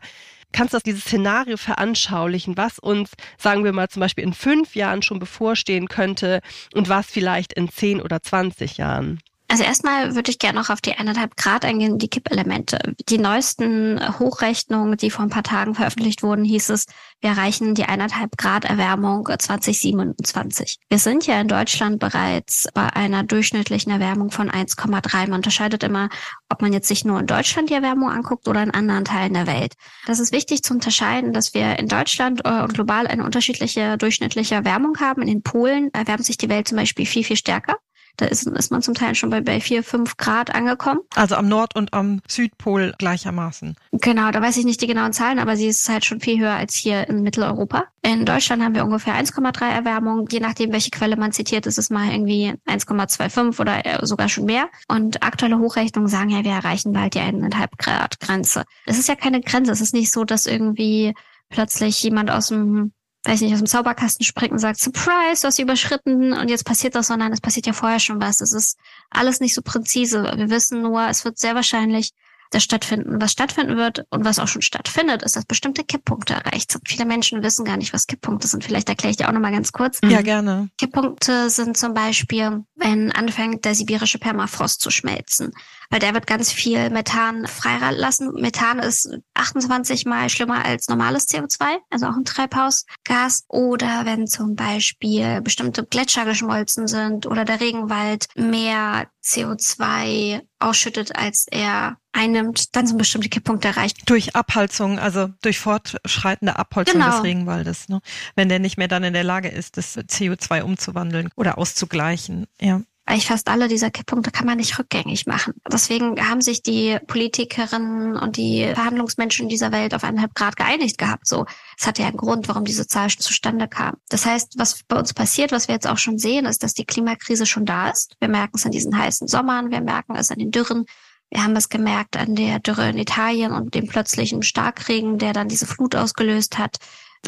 [0.54, 5.02] kannst du dieses Szenario veranschaulichen, was uns, sagen wir mal, zum Beispiel in fünf Jahren
[5.02, 6.40] schon bevorstehen könnte
[6.74, 9.20] und was vielleicht in zehn oder zwanzig Jahren?
[9.50, 12.80] Also erstmal würde ich gerne noch auf die eineinhalb Grad eingehen, die Kippelemente.
[13.08, 16.86] Die neuesten Hochrechnungen, die vor ein paar Tagen veröffentlicht wurden, hieß es,
[17.22, 20.80] wir erreichen die eineinhalb Grad Erwärmung 2027.
[20.90, 25.22] Wir sind ja in Deutschland bereits bei einer durchschnittlichen Erwärmung von 1,3.
[25.22, 26.10] Man unterscheidet immer,
[26.50, 29.48] ob man jetzt sich nur in Deutschland die Erwärmung anguckt oder in anderen Teilen der
[29.48, 29.76] Welt.
[30.08, 34.56] Das ist wichtig zu unterscheiden, dass wir in Deutschland äh, und global eine unterschiedliche durchschnittliche
[34.56, 35.22] Erwärmung haben.
[35.22, 37.78] In Polen erwärmt sich die Welt zum Beispiel viel, viel stärker.
[38.18, 41.02] Da ist, ist man zum Teil schon bei, bei vier, fünf Grad angekommen.
[41.16, 43.76] Also am Nord- und am Südpol gleichermaßen.
[43.92, 46.54] Genau, da weiß ich nicht die genauen Zahlen, aber sie ist halt schon viel höher
[46.54, 47.86] als hier in Mitteleuropa.
[48.02, 50.28] In Deutschland haben wir ungefähr 1,3 Erwärmung.
[50.32, 54.70] Je nachdem, welche Quelle man zitiert, ist es mal irgendwie 1,25 oder sogar schon mehr.
[54.88, 58.64] Und aktuelle Hochrechnungen sagen ja, wir erreichen bald die 1,5 Grad Grenze.
[58.86, 59.72] Es ist ja keine Grenze.
[59.72, 61.14] Es ist nicht so, dass irgendwie
[61.50, 62.94] plötzlich jemand aus dem
[63.28, 66.96] weiß nicht, aus dem Zauberkasten springt und sagt, Surprise, du hast überschritten und jetzt passiert
[66.96, 68.42] das, sondern es passiert ja vorher schon was.
[68.42, 68.78] Es ist
[69.10, 70.24] alles nicht so präzise.
[70.36, 72.14] Wir wissen nur, es wird sehr wahrscheinlich
[72.52, 73.22] das stattfinden.
[73.22, 76.88] Was stattfinden wird und was auch schon stattfindet, ist, dass bestimmte Kipppunkte erreicht sind.
[76.88, 78.64] Viele Menschen wissen gar nicht, was Kipppunkte sind.
[78.64, 80.00] Vielleicht erkläre ich dir auch nochmal ganz kurz.
[80.04, 80.70] Ja, gerne.
[80.78, 85.52] Kipppunkte sind zum Beispiel, wenn anfängt der sibirische Permafrost zu schmelzen
[85.90, 88.34] weil der wird ganz viel Methan freilassen.
[88.34, 93.46] Methan ist 28 mal schlimmer als normales CO2, also auch ein Treibhausgas.
[93.48, 101.48] Oder wenn zum Beispiel bestimmte Gletscher geschmolzen sind oder der Regenwald mehr CO2 ausschüttet, als
[101.50, 104.10] er einnimmt, dann sind bestimmte Kipppunkte erreicht.
[104.10, 107.12] Durch Abholzung, also durch fortschreitende Abholzung genau.
[107.12, 108.02] des Regenwaldes, ne?
[108.36, 112.48] wenn der nicht mehr dann in der Lage ist, das CO2 umzuwandeln oder auszugleichen.
[112.60, 115.54] Ja eigentlich fast alle dieser Kipppunkte kann man nicht rückgängig machen.
[115.72, 121.26] Deswegen haben sich die Politikerinnen und die Verhandlungsmenschen dieser Welt auf eineinhalb Grad geeinigt gehabt.
[121.26, 121.46] So,
[121.80, 123.96] es hat ja einen Grund, warum diese Zahl zustande kam.
[124.10, 126.86] Das heißt, was bei uns passiert, was wir jetzt auch schon sehen, ist, dass die
[126.86, 128.16] Klimakrise schon da ist.
[128.20, 130.86] Wir merken es an diesen heißen Sommern, wir merken es an den Dürren,
[131.30, 135.50] Wir haben es gemerkt an der Dürre in Italien und dem plötzlichen Starkregen, der dann
[135.50, 136.78] diese Flut ausgelöst hat.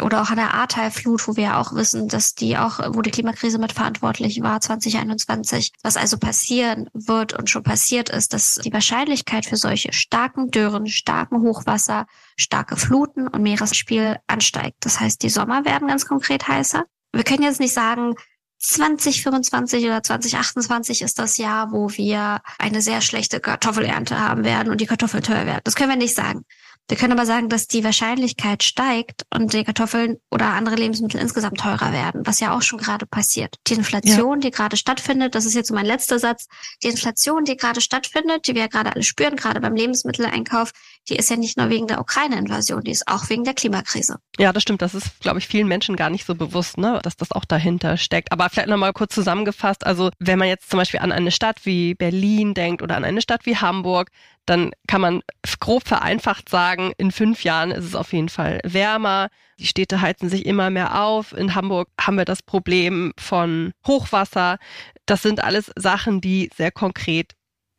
[0.01, 3.59] Oder auch an der Ahrtal-Flut, wo wir auch wissen, dass die auch, wo die Klimakrise
[3.59, 5.73] mitverantwortlich war, 2021.
[5.83, 10.87] Was also passieren wird und schon passiert ist, dass die Wahrscheinlichkeit für solche starken Dürren,
[10.87, 12.05] starken Hochwasser,
[12.37, 14.77] starke Fluten und Meeresspiel ansteigt.
[14.81, 16.85] Das heißt, die Sommer werden ganz konkret heißer.
[17.11, 18.15] Wir können jetzt nicht sagen,
[18.59, 24.81] 2025 oder 2028 ist das Jahr, wo wir eine sehr schlechte Kartoffelernte haben werden und
[24.81, 25.61] die Kartoffeln teuer werden.
[25.63, 26.43] Das können wir nicht sagen.
[26.89, 31.59] Wir können aber sagen, dass die Wahrscheinlichkeit steigt und die Kartoffeln oder andere Lebensmittel insgesamt
[31.59, 33.57] teurer werden, was ja auch schon gerade passiert.
[33.67, 34.49] Die Inflation, ja.
[34.49, 36.47] die gerade stattfindet, das ist jetzt mein letzter Satz,
[36.81, 40.71] die Inflation, die gerade stattfindet, die wir ja gerade alle spüren, gerade beim Lebensmitteleinkauf,
[41.09, 44.17] die ist ja nicht nur wegen der Ukraine-Invasion, die ist auch wegen der Klimakrise.
[44.39, 44.81] Ja, das stimmt.
[44.81, 47.97] Das ist, glaube ich, vielen Menschen gar nicht so bewusst, ne, dass das auch dahinter
[47.97, 48.31] steckt.
[48.31, 49.85] Aber vielleicht nochmal kurz zusammengefasst.
[49.85, 53.21] Also, wenn man jetzt zum Beispiel an eine Stadt wie Berlin denkt oder an eine
[53.21, 54.09] Stadt wie Hamburg,
[54.49, 55.21] dann kann man
[55.59, 59.29] grob vereinfacht sagen, in fünf Jahren ist es auf jeden Fall wärmer.
[59.59, 61.33] Die Städte heizen sich immer mehr auf.
[61.33, 64.57] In Hamburg haben wir das Problem von Hochwasser.
[65.05, 67.33] Das sind alles Sachen, die sehr konkret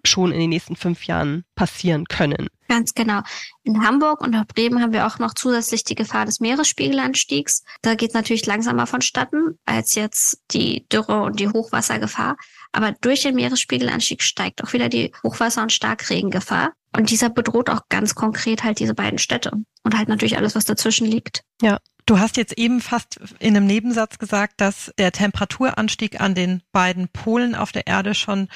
[0.04, 2.48] schon in den nächsten fünf Jahren passieren können.
[2.68, 3.20] Ganz genau.
[3.64, 7.64] In Hamburg und auch Bremen haben wir auch noch zusätzlich die Gefahr des Meeresspiegelanstiegs.
[7.82, 12.36] Da geht es natürlich langsamer vonstatten als jetzt die Dürre und die Hochwassergefahr.
[12.72, 16.72] Aber durch den Meeresspiegelanstieg steigt auch wieder die Hochwasser- und Starkregengefahr.
[16.96, 19.52] Und dieser bedroht auch ganz konkret halt diese beiden Städte
[19.84, 21.42] und halt natürlich alles, was dazwischen liegt.
[21.62, 21.78] Ja.
[22.06, 27.08] Du hast jetzt eben fast in einem Nebensatz gesagt, dass der Temperaturanstieg an den beiden
[27.08, 28.48] Polen auf der Erde schon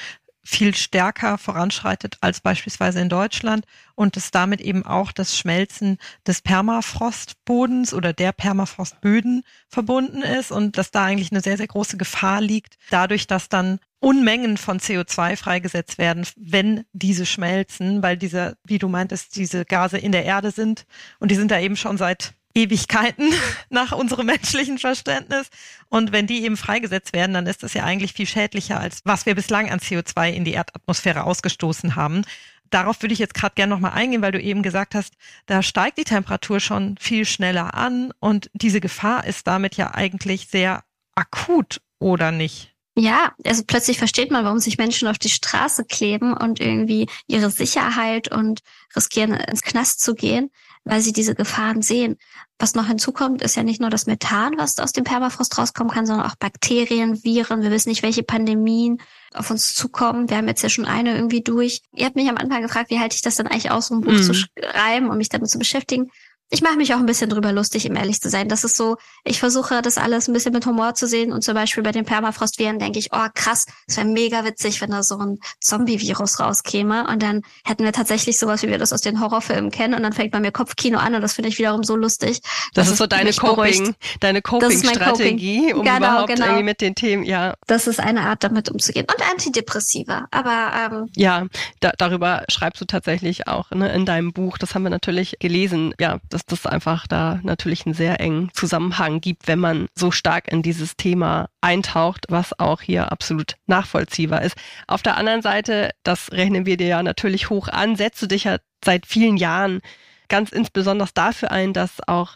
[0.45, 6.41] viel stärker voranschreitet als beispielsweise in Deutschland und es damit eben auch das Schmelzen des
[6.41, 12.41] Permafrostbodens oder der Permafrostböden verbunden ist und dass da eigentlich eine sehr, sehr große Gefahr
[12.41, 18.77] liegt, dadurch, dass dann Unmengen von CO2 freigesetzt werden, wenn diese schmelzen, weil diese, wie
[18.77, 20.85] du meintest, diese Gase in der Erde sind
[21.19, 23.31] und die sind da eben schon seit Ewigkeiten
[23.69, 25.49] nach unserem menschlichen Verständnis.
[25.89, 29.25] Und wenn die eben freigesetzt werden, dann ist das ja eigentlich viel schädlicher, als was
[29.25, 32.23] wir bislang an CO2 in die Erdatmosphäre ausgestoßen haben.
[32.71, 35.13] Darauf würde ich jetzt gerade gerne nochmal eingehen, weil du eben gesagt hast,
[35.45, 40.47] da steigt die Temperatur schon viel schneller an und diese Gefahr ist damit ja eigentlich
[40.47, 42.73] sehr akut, oder nicht?
[42.97, 47.49] Ja, also plötzlich versteht man, warum sich Menschen auf die Straße kleben und irgendwie ihre
[47.49, 48.61] Sicherheit und
[48.95, 50.49] riskieren, ins Knast zu gehen
[50.85, 52.17] weil sie diese Gefahren sehen.
[52.57, 56.05] Was noch hinzukommt, ist ja nicht nur das Methan, was aus dem Permafrost rauskommen kann,
[56.05, 57.63] sondern auch Bakterien, Viren.
[57.63, 59.01] Wir wissen nicht, welche Pandemien
[59.33, 60.29] auf uns zukommen.
[60.29, 61.81] Wir haben jetzt ja schon eine irgendwie durch.
[61.91, 64.01] Ihr habt mich am Anfang gefragt, wie halte ich das denn eigentlich aus, um ein
[64.01, 64.23] Buch mhm.
[64.23, 66.11] zu schreiben und mich damit zu beschäftigen
[66.49, 68.47] ich mache mich auch ein bisschen drüber lustig, um ehrlich zu sein.
[68.47, 71.55] Das ist so, ich versuche das alles ein bisschen mit Humor zu sehen und zum
[71.55, 75.17] Beispiel bei den Permafrostviren denke ich, oh krass, es wäre mega witzig, wenn da so
[75.17, 79.71] ein Zombie-Virus rauskäme und dann hätten wir tatsächlich sowas, wie wir das aus den Horrorfilmen
[79.71, 82.41] kennen und dann fängt bei mir Kopfkino an und das finde ich wiederum so lustig.
[82.73, 86.45] Das ist so deine Coping, deine Coping-Strategie, um genau, überhaupt genau.
[86.45, 87.55] irgendwie mit den Themen, ja.
[87.65, 89.07] Das ist eine Art, damit umzugehen.
[89.09, 91.47] Und Antidepressiva, aber ähm, Ja,
[91.79, 94.57] da, darüber schreibst du tatsächlich auch ne, in deinem Buch.
[94.57, 95.93] Das haben wir natürlich gelesen.
[95.99, 100.51] Ja, dass das einfach da natürlich einen sehr engen Zusammenhang gibt, wenn man so stark
[100.51, 104.57] in dieses Thema eintaucht, was auch hier absolut nachvollziehbar ist.
[104.85, 108.43] Auf der anderen Seite, das rechnen wir dir ja natürlich hoch an, setzt du dich
[108.43, 109.79] ja seit vielen Jahren
[110.27, 112.35] ganz insbesondere dafür ein, dass auch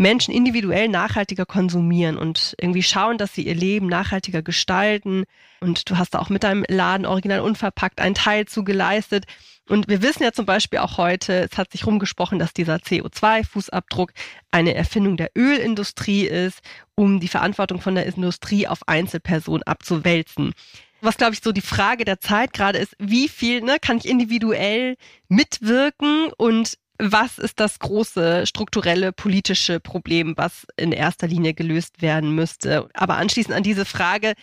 [0.00, 5.24] Menschen individuell nachhaltiger konsumieren und irgendwie schauen, dass sie ihr Leben nachhaltiger gestalten.
[5.60, 9.26] Und du hast auch mit deinem Laden original unverpackt einen Teil zu geleistet.
[9.68, 14.12] Und wir wissen ja zum Beispiel auch heute, es hat sich rumgesprochen, dass dieser CO2-Fußabdruck
[14.50, 16.60] eine Erfindung der Ölindustrie ist,
[16.94, 20.54] um die Verantwortung von der Industrie auf Einzelpersonen abzuwälzen.
[21.02, 24.08] Was, glaube ich, so die Frage der Zeit gerade ist, wie viel ne, kann ich
[24.08, 24.96] individuell
[25.28, 32.34] mitwirken und was ist das große strukturelle politische Problem, was in erster Linie gelöst werden
[32.34, 32.88] müsste?
[32.94, 34.34] Aber anschließend an diese Frage,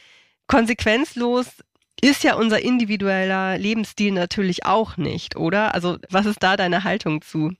[0.47, 1.47] konsequenzlos
[2.01, 5.73] ist ja unser individueller Lebensstil natürlich auch nicht, oder?
[5.73, 7.51] Also was ist da deine Haltung zu?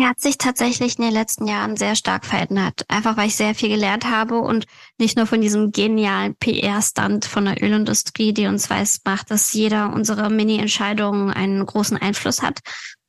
[0.00, 2.84] Er hat sich tatsächlich in den letzten Jahren sehr stark verändert.
[2.86, 7.46] Einfach weil ich sehr viel gelernt habe und nicht nur von diesem genialen PR-Stand von
[7.46, 12.60] der Ölindustrie, die uns weiß macht, dass jeder unserer Mini-Entscheidungen einen großen Einfluss hat.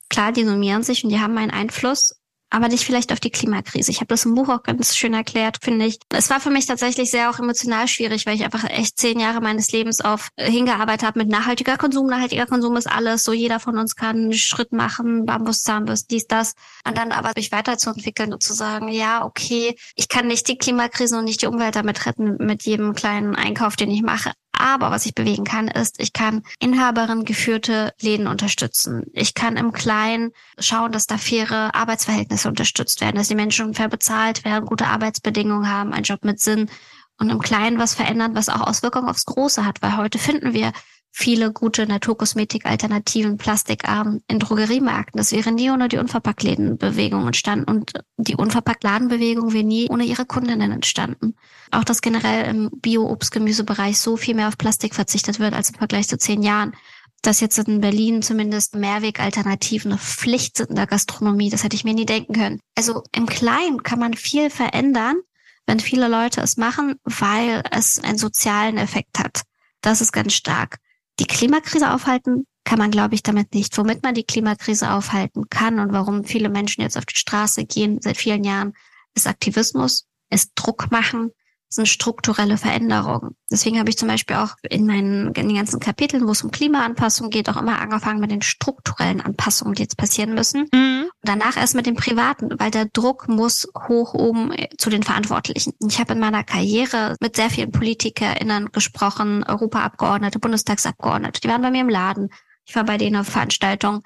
[0.09, 2.19] Klar, die summieren sich und die haben einen Einfluss,
[2.49, 3.91] aber nicht vielleicht auf die Klimakrise.
[3.91, 5.99] Ich habe das im Buch auch ganz schön erklärt, finde ich.
[6.09, 9.39] Es war für mich tatsächlich sehr auch emotional schwierig, weil ich einfach echt zehn Jahre
[9.39, 12.07] meines Lebens auf äh, hingearbeitet habe mit nachhaltiger Konsum.
[12.07, 16.53] Nachhaltiger Konsum ist alles, so jeder von uns kann einen Schritt machen, Bambuszahnbürste, dies, das.
[16.87, 21.19] Und dann aber sich weiterzuentwickeln und zu sagen, ja, okay, ich kann nicht die Klimakrise
[21.19, 24.31] und nicht die Umwelt damit retten mit jedem kleinen Einkauf, den ich mache.
[24.59, 29.05] Aber was ich bewegen kann, ist, ich kann Inhaberin geführte Läden unterstützen.
[29.13, 33.87] Ich kann im Kleinen schauen, dass da faire Arbeitsverhältnisse unterstützt werden, dass die Menschen fair
[33.87, 36.69] bezahlt werden, gute Arbeitsbedingungen haben, einen Job mit Sinn
[37.17, 40.73] und im Kleinen was verändern, was auch Auswirkungen aufs Große hat, weil heute finden wir
[41.11, 45.17] viele gute Naturkosmetik-Alternativen, plastikarm in Drogeriemärkten.
[45.17, 50.71] Das wäre nie ohne die Unverpacktlädenbewegung entstanden und die Unverpacktladenbewegung wäre nie ohne ihre Kundinnen
[50.71, 51.35] entstanden.
[51.71, 56.07] Auch dass generell im Bio-Obst-Gemüsebereich so viel mehr auf Plastik verzichtet wird als im Vergleich
[56.07, 56.73] zu zehn Jahren.
[57.21, 61.83] Dass jetzt in Berlin zumindest Mehrwegalternativen eine Pflicht sind in der Gastronomie, das hätte ich
[61.83, 62.59] mir nie denken können.
[62.75, 65.17] Also im Kleinen kann man viel verändern,
[65.65, 69.41] wenn viele Leute es machen, weil es einen sozialen Effekt hat.
[69.81, 70.77] Das ist ganz stark.
[71.19, 73.77] Die Klimakrise aufhalten kann man, glaube ich, damit nicht.
[73.77, 77.99] Womit man die Klimakrise aufhalten kann und warum viele Menschen jetzt auf die Straße gehen
[78.01, 78.73] seit vielen Jahren,
[79.15, 81.31] ist Aktivismus, ist Druck machen,
[81.69, 83.35] sind strukturelle Veränderungen.
[83.51, 86.51] Deswegen habe ich zum Beispiel auch in meinen in den ganzen Kapiteln, wo es um
[86.51, 90.67] Klimaanpassung geht, auch immer angefangen mit den strukturellen Anpassungen, die jetzt passieren müssen.
[90.73, 91.03] Mhm.
[91.03, 95.03] Und danach erst mit dem Privaten, weil der Druck muss hoch oben äh, zu den
[95.03, 95.73] Verantwortlichen.
[95.87, 101.41] Ich habe in meiner Karriere mit sehr vielen PolitikerInnen gesprochen, Europaabgeordnete, Bundestagsabgeordnete.
[101.41, 102.29] Die waren bei mir im Laden.
[102.65, 104.01] Ich war bei denen auf Veranstaltungen.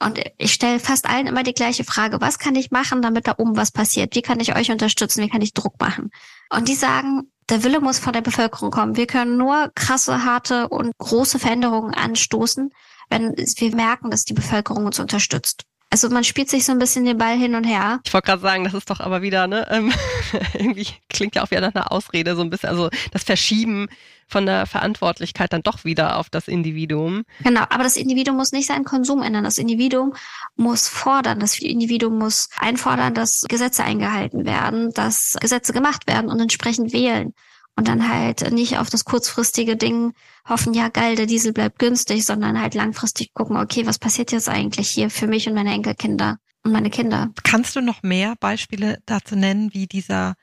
[0.00, 3.34] Und ich stelle fast allen immer die gleiche Frage, was kann ich machen, damit da
[3.38, 4.14] oben was passiert?
[4.14, 5.22] Wie kann ich euch unterstützen?
[5.22, 6.10] Wie kann ich Druck machen?
[6.50, 8.96] Und die sagen, der Wille muss von der Bevölkerung kommen.
[8.96, 12.70] Wir können nur krasse, harte und große Veränderungen anstoßen,
[13.10, 15.64] wenn wir merken, dass die Bevölkerung uns unterstützt.
[15.90, 18.00] Also man spielt sich so ein bisschen den Ball hin und her.
[18.04, 19.92] Ich wollte gerade sagen, das ist doch aber wieder, ne, ähm,
[20.54, 23.88] irgendwie klingt ja auch wieder nach einer Ausrede so ein bisschen, also das Verschieben
[24.26, 27.24] von der Verantwortlichkeit dann doch wieder auf das Individuum.
[27.42, 29.44] Genau, aber das Individuum muss nicht seinen Konsum ändern.
[29.44, 30.14] Das Individuum
[30.56, 36.38] muss fordern, das Individuum muss einfordern, dass Gesetze eingehalten werden, dass Gesetze gemacht werden und
[36.38, 37.32] entsprechend wählen
[37.78, 40.12] und dann halt nicht auf das kurzfristige Ding
[40.48, 44.48] hoffen, ja geil, der Diesel bleibt günstig, sondern halt langfristig gucken, okay, was passiert jetzt
[44.48, 47.30] eigentlich hier für mich und meine Enkelkinder und meine Kinder.
[47.44, 50.34] Kannst du noch mehr Beispiele dazu nennen, wie dieser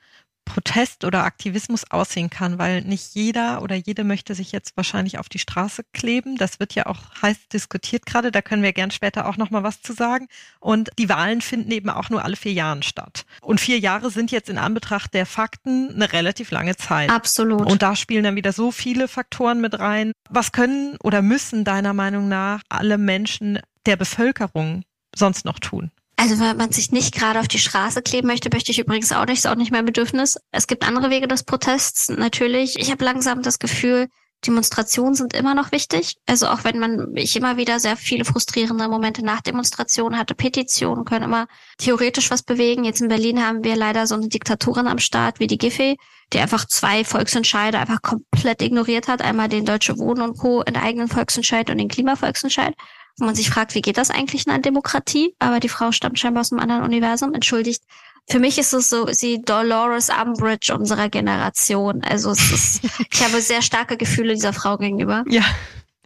[0.46, 5.28] Protest oder Aktivismus aussehen kann, weil nicht jeder oder jede möchte sich jetzt wahrscheinlich auf
[5.28, 6.38] die Straße kleben.
[6.38, 8.30] Das wird ja auch heiß diskutiert gerade.
[8.30, 10.28] Da können wir gern später auch noch mal was zu sagen.
[10.60, 13.26] Und die Wahlen finden eben auch nur alle vier Jahre statt.
[13.42, 17.10] Und vier Jahre sind jetzt in Anbetracht der Fakten eine relativ lange Zeit.
[17.10, 17.70] Absolut.
[17.70, 20.12] Und da spielen dann wieder so viele Faktoren mit rein.
[20.30, 25.90] Was können oder müssen deiner Meinung nach alle Menschen der Bevölkerung sonst noch tun?
[26.16, 29.26] Also wenn man sich nicht gerade auf die Straße kleben möchte, möchte ich übrigens auch
[29.26, 30.38] nicht, ist auch nicht mein Bedürfnis.
[30.50, 32.78] Es gibt andere Wege des Protests, natürlich.
[32.78, 34.08] Ich habe langsam das Gefühl,
[34.46, 36.16] Demonstrationen sind immer noch wichtig.
[36.26, 41.04] Also auch wenn man, ich immer wieder sehr viele frustrierende Momente nach Demonstrationen hatte, Petitionen
[41.04, 41.46] können immer
[41.78, 42.84] theoretisch was bewegen.
[42.84, 45.96] Jetzt in Berlin haben wir leider so eine Diktatorin am Start wie die Giffey,
[46.32, 49.22] die einfach zwei Volksentscheide einfach komplett ignoriert hat.
[49.22, 50.62] Einmal den Deutsche Wohnen und Co.
[50.62, 52.74] in eigenen Volksentscheid und den Klimavolksentscheid
[53.18, 55.34] wo man sich fragt, wie geht das eigentlich in einer Demokratie?
[55.38, 57.34] Aber die Frau stammt scheinbar aus einem anderen Universum.
[57.34, 57.82] Entschuldigt.
[58.28, 62.02] Für mich ist es so, sie Dolores Umbridge unserer Generation.
[62.02, 62.80] Also es ist,
[63.12, 65.24] ich habe sehr starke Gefühle dieser Frau gegenüber.
[65.28, 65.44] Ja.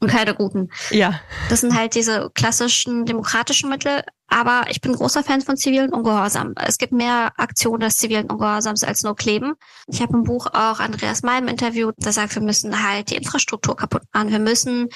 [0.00, 0.70] Und keine guten.
[0.90, 1.20] Ja.
[1.50, 4.02] Das sind halt diese klassischen demokratischen Mittel.
[4.28, 6.54] Aber ich bin großer Fan von zivilen Ungehorsam.
[6.56, 9.54] Es gibt mehr Aktionen des zivilen Ungehorsams als nur Kleben.
[9.88, 13.76] Ich habe im Buch auch Andreas Malm interviewt, der sagt, wir müssen halt die Infrastruktur
[13.76, 14.30] kaputt machen.
[14.30, 14.88] Wir müssen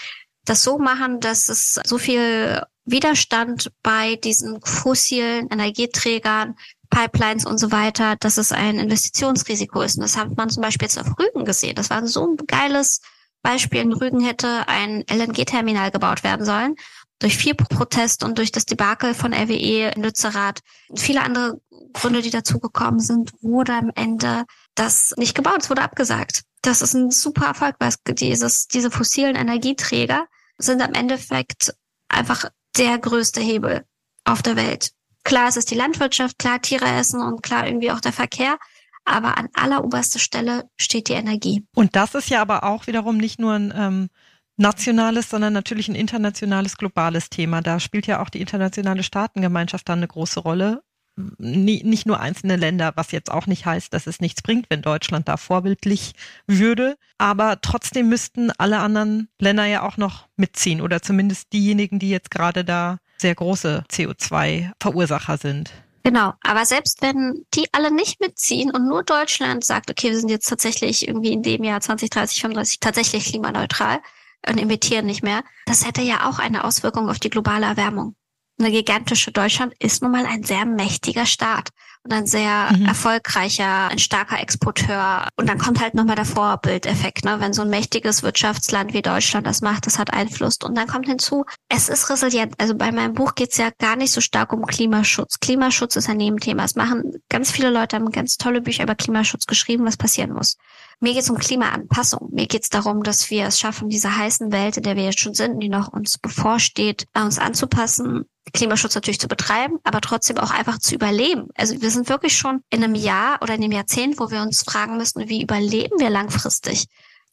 [0.45, 6.57] das so machen, dass es so viel Widerstand bei diesen fossilen Energieträgern,
[6.91, 9.97] Pipelines und so weiter, dass es ein Investitionsrisiko ist.
[9.97, 11.75] Und das hat man zum Beispiel jetzt auf Rügen gesehen.
[11.75, 13.01] Das war so ein geiles
[13.43, 13.81] Beispiel.
[13.81, 16.77] In Rügen hätte ein LNG-Terminal gebaut werden sollen.
[17.19, 21.61] Durch viel Protest und durch das Debakel von RWE in Lützerath und viele andere
[21.95, 25.63] Gründe, die dazugekommen sind, wurde am Ende das nicht gebaut.
[25.63, 26.43] Es wurde abgesagt.
[26.63, 30.27] Das ist ein super Erfolg, weil dieses, diese fossilen Energieträger
[30.59, 31.75] sind am Endeffekt
[32.09, 33.85] einfach der größte Hebel
[34.25, 34.91] auf der Welt.
[35.25, 38.59] Klar, es ist die Landwirtschaft, klar Tiere essen und klar irgendwie auch der Verkehr.
[39.05, 41.67] Aber an alleroberster Stelle steht die Energie.
[41.75, 44.09] Und das ist ja aber auch wiederum nicht nur ein ähm,
[44.57, 47.61] nationales, sondern natürlich ein internationales, globales Thema.
[47.61, 50.83] Da spielt ja auch die internationale Staatengemeinschaft dann eine große Rolle
[51.17, 55.29] nicht nur einzelne Länder, was jetzt auch nicht heißt, dass es nichts bringt, wenn Deutschland
[55.29, 56.15] da vorbildlich
[56.47, 56.97] würde.
[57.19, 62.31] Aber trotzdem müssten alle anderen Länder ja auch noch mitziehen oder zumindest diejenigen, die jetzt
[62.31, 65.71] gerade da sehr große CO2-Verursacher sind.
[66.03, 70.29] Genau, aber selbst wenn die alle nicht mitziehen und nur Deutschland sagt, okay, wir sind
[70.29, 74.01] jetzt tatsächlich irgendwie in dem Jahr 2030, 35 tatsächlich klimaneutral
[74.47, 78.17] und emittieren nicht mehr, das hätte ja auch eine Auswirkung auf die globale Erwärmung
[78.59, 81.71] eine gigantische Deutschland ist nun mal ein sehr mächtiger Staat.
[82.07, 82.85] und ein sehr mhm.
[82.85, 85.29] erfolgreicher, ein starker Exporteur.
[85.37, 87.41] Und dann kommt halt nochmal der Vorbildeffekt, ne?
[87.41, 90.59] wenn so ein mächtiges Wirtschaftsland wie Deutschland das macht, das hat Einfluss.
[90.63, 92.55] Und dann kommt hinzu, es ist resilient.
[92.59, 95.41] Also bei meinem Buch geht es ja gar nicht so stark um Klimaschutz.
[95.41, 96.65] Klimaschutz ist ein Nebenthema.
[96.65, 100.59] Es machen ganz viele Leute, haben ganz tolle Bücher über Klimaschutz geschrieben, was passieren muss.
[101.01, 102.29] Mir geht es um Klimaanpassung.
[102.33, 105.21] Mir geht es darum, dass wir es schaffen, diese heißen Welt, in der wir jetzt
[105.21, 110.51] schon sind, die noch uns bevorsteht, uns anzupassen, Klimaschutz natürlich zu betreiben, aber trotzdem auch
[110.51, 111.49] einfach zu überleben.
[111.57, 114.63] Also wir sind wirklich schon in einem Jahr oder in einem Jahrzehnt, wo wir uns
[114.63, 116.87] fragen müssen, wie überleben wir langfristig?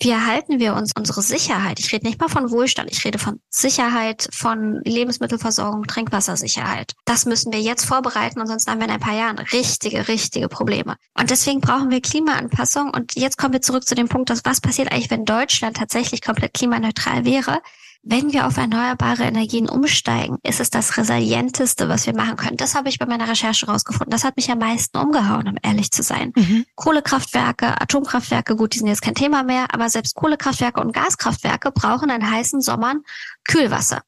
[0.04, 1.80] Wie erhalten wir uns unsere Sicherheit?
[1.80, 6.94] Ich rede nicht mal von Wohlstand, ich rede von Sicherheit, von Lebensmittelversorgung, Trinkwassersicherheit.
[7.06, 10.48] Das müssen wir jetzt vorbereiten, und sonst haben wir in ein paar Jahren richtige, richtige
[10.48, 10.96] Probleme.
[11.14, 12.90] Und deswegen brauchen wir Klimaanpassung.
[12.90, 16.24] Und jetzt kommen wir zurück zu dem Punkt, dass was passiert eigentlich, wenn Deutschland tatsächlich
[16.24, 17.62] komplett klimaneutral wäre?
[18.04, 22.58] Wenn wir auf erneuerbare Energien umsteigen, ist es das resilienteste, was wir machen können.
[22.58, 24.10] Das habe ich bei meiner Recherche rausgefunden.
[24.10, 26.34] Das hat mich am meisten umgehauen, um ehrlich zu sein.
[26.36, 26.66] Mhm.
[26.74, 32.10] Kohlekraftwerke, Atomkraftwerke, gut, die sind jetzt kein Thema mehr, aber selbst Kohlekraftwerke und Gaskraftwerke brauchen
[32.10, 33.04] in heißen Sommern
[33.44, 34.02] Kühlwasser.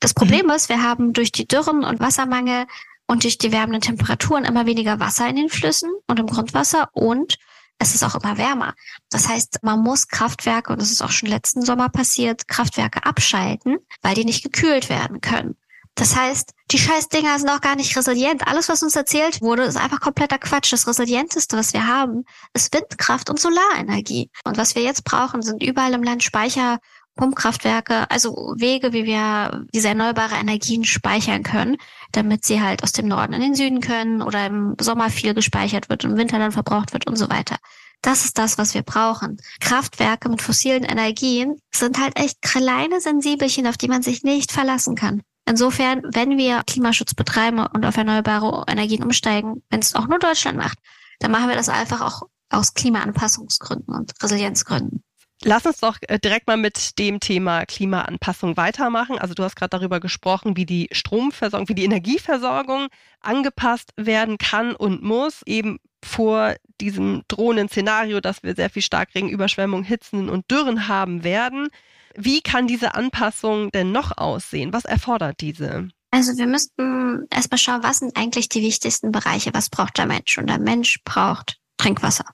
[0.00, 0.52] Das Problem mhm.
[0.52, 2.66] ist, wir haben durch die Dürren und Wassermangel
[3.06, 7.38] und durch die wärmenden Temperaturen immer weniger Wasser in den Flüssen und im Grundwasser und
[7.80, 8.74] es ist auch immer wärmer.
[9.08, 13.78] Das heißt, man muss Kraftwerke, und das ist auch schon letzten Sommer passiert, Kraftwerke abschalten,
[14.02, 15.56] weil die nicht gekühlt werden können.
[15.94, 18.46] Das heißt, die Scheißdinger sind auch gar nicht resilient.
[18.46, 20.72] Alles, was uns erzählt wurde, ist einfach kompletter Quatsch.
[20.72, 22.24] Das Resilienteste, was wir haben,
[22.54, 24.30] ist Windkraft und Solarenergie.
[24.44, 26.78] Und was wir jetzt brauchen, sind überall im Land Speicher,
[27.16, 31.76] Pumpkraftwerke, also Wege, wie wir diese erneuerbare Energien speichern können,
[32.12, 35.88] damit sie halt aus dem Norden in den Süden können oder im Sommer viel gespeichert
[35.88, 37.56] wird, im Winter dann verbraucht wird und so weiter.
[38.02, 39.36] Das ist das, was wir brauchen.
[39.60, 44.94] Kraftwerke mit fossilen Energien sind halt echt kleine Sensibelchen, auf die man sich nicht verlassen
[44.94, 45.22] kann.
[45.46, 50.56] Insofern, wenn wir Klimaschutz betreiben und auf erneuerbare Energien umsteigen, wenn es auch nur Deutschland
[50.56, 50.78] macht,
[51.18, 55.02] dann machen wir das einfach auch aus Klimaanpassungsgründen und Resilienzgründen.
[55.42, 59.18] Lass uns doch äh, direkt mal mit dem Thema Klimaanpassung weitermachen.
[59.18, 62.88] Also du hast gerade darüber gesprochen, wie die Stromversorgung, wie die Energieversorgung
[63.20, 69.28] angepasst werden kann und muss, eben vor diesem drohenden Szenario, dass wir sehr viel Starkregen,
[69.28, 71.68] Überschwemmungen, Hitzen und Dürren haben werden.
[72.14, 74.72] Wie kann diese Anpassung denn noch aussehen?
[74.72, 75.88] Was erfordert diese?
[76.10, 79.54] Also wir müssten erstmal schauen, was sind eigentlich die wichtigsten Bereiche?
[79.54, 80.36] Was braucht der Mensch?
[80.38, 82.24] Und der Mensch braucht Trinkwasser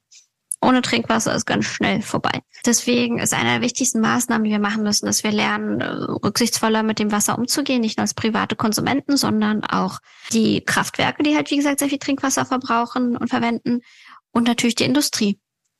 [0.61, 2.40] ohne Trinkwasser ist ganz schnell vorbei.
[2.64, 6.82] Deswegen ist eine der wichtigsten Maßnahmen, die wir machen müssen, dass wir lernen, äh, rücksichtsvoller
[6.82, 9.98] mit dem Wasser umzugehen, nicht nur als private Konsumenten, sondern auch
[10.32, 13.82] die Kraftwerke, die halt, wie gesagt, sehr viel Trinkwasser verbrauchen und verwenden
[14.32, 15.38] und natürlich die Industrie.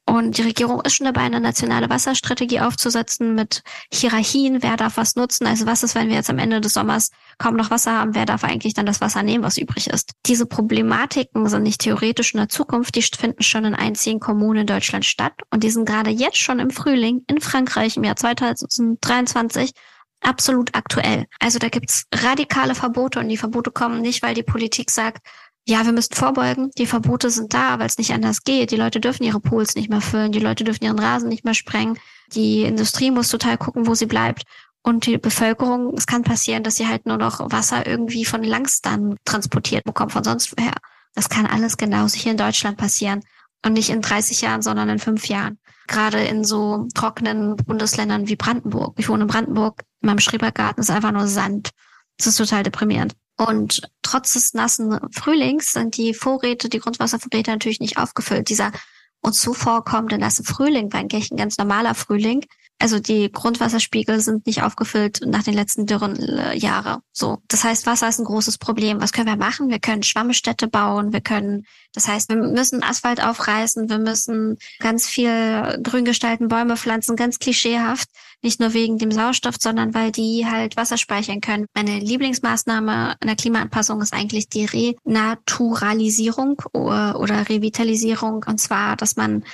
[0.09, 4.62] Und die Regierung ist schon dabei, eine nationale Wasserstrategie aufzusetzen mit Hierarchien.
[4.62, 5.48] Wer darf was nutzen?
[5.48, 8.14] Also was ist, wenn wir jetzt am Ende des Sommers kaum noch Wasser haben?
[8.14, 10.12] Wer darf eigentlich dann das Wasser nehmen, was übrig ist?
[10.26, 12.94] Diese Problematiken sind nicht theoretisch in der Zukunft.
[12.94, 15.34] Die finden schon in einzigen Kommunen in Deutschland statt.
[15.50, 19.72] Und die sind gerade jetzt schon im Frühling in Frankreich im Jahr 2023
[20.20, 21.26] absolut aktuell.
[21.40, 25.26] Also da gibt's radikale Verbote und die Verbote kommen nicht, weil die Politik sagt,
[25.68, 26.70] ja, wir müssen vorbeugen.
[26.78, 28.70] Die Verbote sind da, weil es nicht anders geht.
[28.70, 30.30] Die Leute dürfen ihre Pools nicht mehr füllen.
[30.30, 31.98] Die Leute dürfen ihren Rasen nicht mehr sprengen.
[32.32, 34.44] Die Industrie muss total gucken, wo sie bleibt.
[34.82, 39.16] Und die Bevölkerung, es kann passieren, dass sie halt nur noch Wasser irgendwie von Langstern
[39.24, 40.74] transportiert bekommt, von sonst woher.
[41.14, 43.24] Das kann alles genauso hier in Deutschland passieren.
[43.64, 45.58] Und nicht in 30 Jahren, sondern in fünf Jahren.
[45.88, 48.94] Gerade in so trockenen Bundesländern wie Brandenburg.
[48.98, 49.82] Ich wohne in Brandenburg.
[50.00, 51.70] In meinem Schrebergarten ist einfach nur Sand.
[52.18, 53.14] Das ist total deprimierend.
[53.37, 58.49] Und trotz des nassen Frühlings sind die Vorräte, die Grundwasservorräte natürlich nicht aufgefüllt.
[58.49, 58.72] Dieser
[59.20, 62.45] uns zuvorkommende nasse Frühling war eigentlich ein ganz normaler Frühling.
[62.78, 67.01] Also die Grundwasserspiegel sind nicht aufgefüllt nach den letzten dürren äh, Jahre.
[67.11, 69.01] So, das heißt, Wasser ist ein großes Problem.
[69.01, 69.70] Was können wir machen?
[69.70, 71.12] Wir können Schwammstädte bauen.
[71.12, 71.64] Wir können,
[71.95, 73.89] das heißt, wir müssen Asphalt aufreißen.
[73.89, 78.11] Wir müssen ganz viel Grün gestalten, Bäume pflanzen, ganz klischeehaft.
[78.43, 81.66] Nicht nur wegen dem Sauerstoff, sondern weil die halt Wasser speichern können.
[81.74, 88.45] Meine Lieblingsmaßnahme in der Klimaanpassung ist eigentlich die Renaturalisierung oder Revitalisierung.
[88.47, 89.45] Und zwar, dass man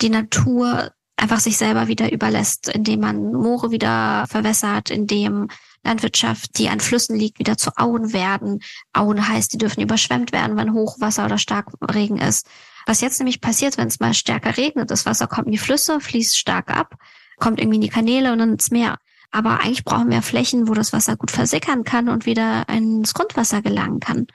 [0.00, 5.48] die Natur einfach sich selber wieder überlässt, indem man Moore wieder verwässert, indem
[5.84, 8.60] Landwirtschaft, die an Flüssen liegt, wieder zu Auen werden.
[8.92, 12.46] Auen heißt, die dürfen überschwemmt werden, wenn Hochwasser oder Starkregen ist.
[12.86, 16.00] Was jetzt nämlich passiert, wenn es mal stärker regnet, das Wasser kommt in die Flüsse,
[16.00, 16.94] fließt stark ab,
[17.40, 18.98] kommt irgendwie in die Kanäle und dann ins Meer.
[19.30, 23.62] Aber eigentlich brauchen wir Flächen, wo das Wasser gut versickern kann und wieder ins Grundwasser
[23.62, 24.26] gelangen kann.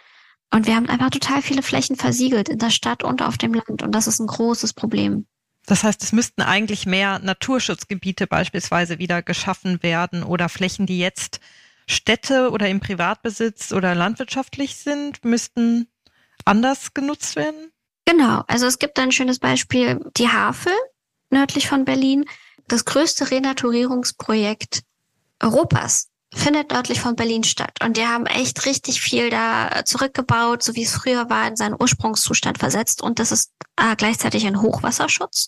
[0.52, 3.82] Und wir haben einfach total viele Flächen versiegelt in der Stadt und auf dem Land.
[3.82, 5.26] Und das ist ein großes Problem.
[5.66, 11.40] Das heißt, es müssten eigentlich mehr Naturschutzgebiete beispielsweise wieder geschaffen werden oder Flächen, die jetzt
[11.88, 15.88] Städte oder im Privatbesitz oder landwirtschaftlich sind, müssten
[16.46, 17.72] anders genutzt werden?
[18.06, 20.74] Genau, also es gibt ein schönes Beispiel, die Havel
[21.32, 22.26] nördlich von Berlin,
[22.68, 24.82] das größte Renaturierungsprojekt
[25.42, 27.80] Europas findet nördlich von Berlin statt.
[27.84, 31.76] Und die haben echt richtig viel da zurückgebaut, so wie es früher war, in seinen
[31.80, 33.02] Ursprungszustand versetzt.
[33.02, 35.48] Und das ist äh, gleichzeitig ein Hochwasserschutz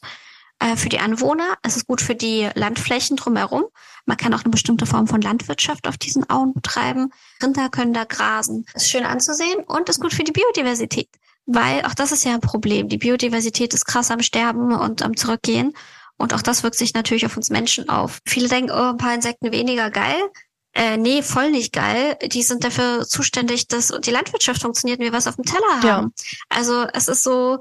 [0.60, 1.56] äh, für die Anwohner.
[1.62, 3.66] Es ist gut für die Landflächen drumherum.
[4.06, 7.12] Man kann auch eine bestimmte Form von Landwirtschaft auf diesen Auen betreiben.
[7.44, 8.66] Rinder können da grasen.
[8.74, 11.10] Ist schön anzusehen und ist gut für die Biodiversität.
[11.46, 12.90] Weil auch das ist ja ein Problem.
[12.90, 15.74] Die Biodiversität ist krass am Sterben und am Zurückgehen.
[16.18, 18.20] Und auch das wirkt sich natürlich auf uns Menschen auf.
[18.26, 20.18] Viele denken, oh, ein paar Insekten weniger geil.
[20.74, 22.18] Äh, nee, voll nicht geil.
[22.24, 25.84] Die sind dafür zuständig, dass die Landwirtschaft funktioniert und wir was auf dem Teller haben.
[25.86, 26.10] Ja.
[26.50, 27.60] Also es ist so,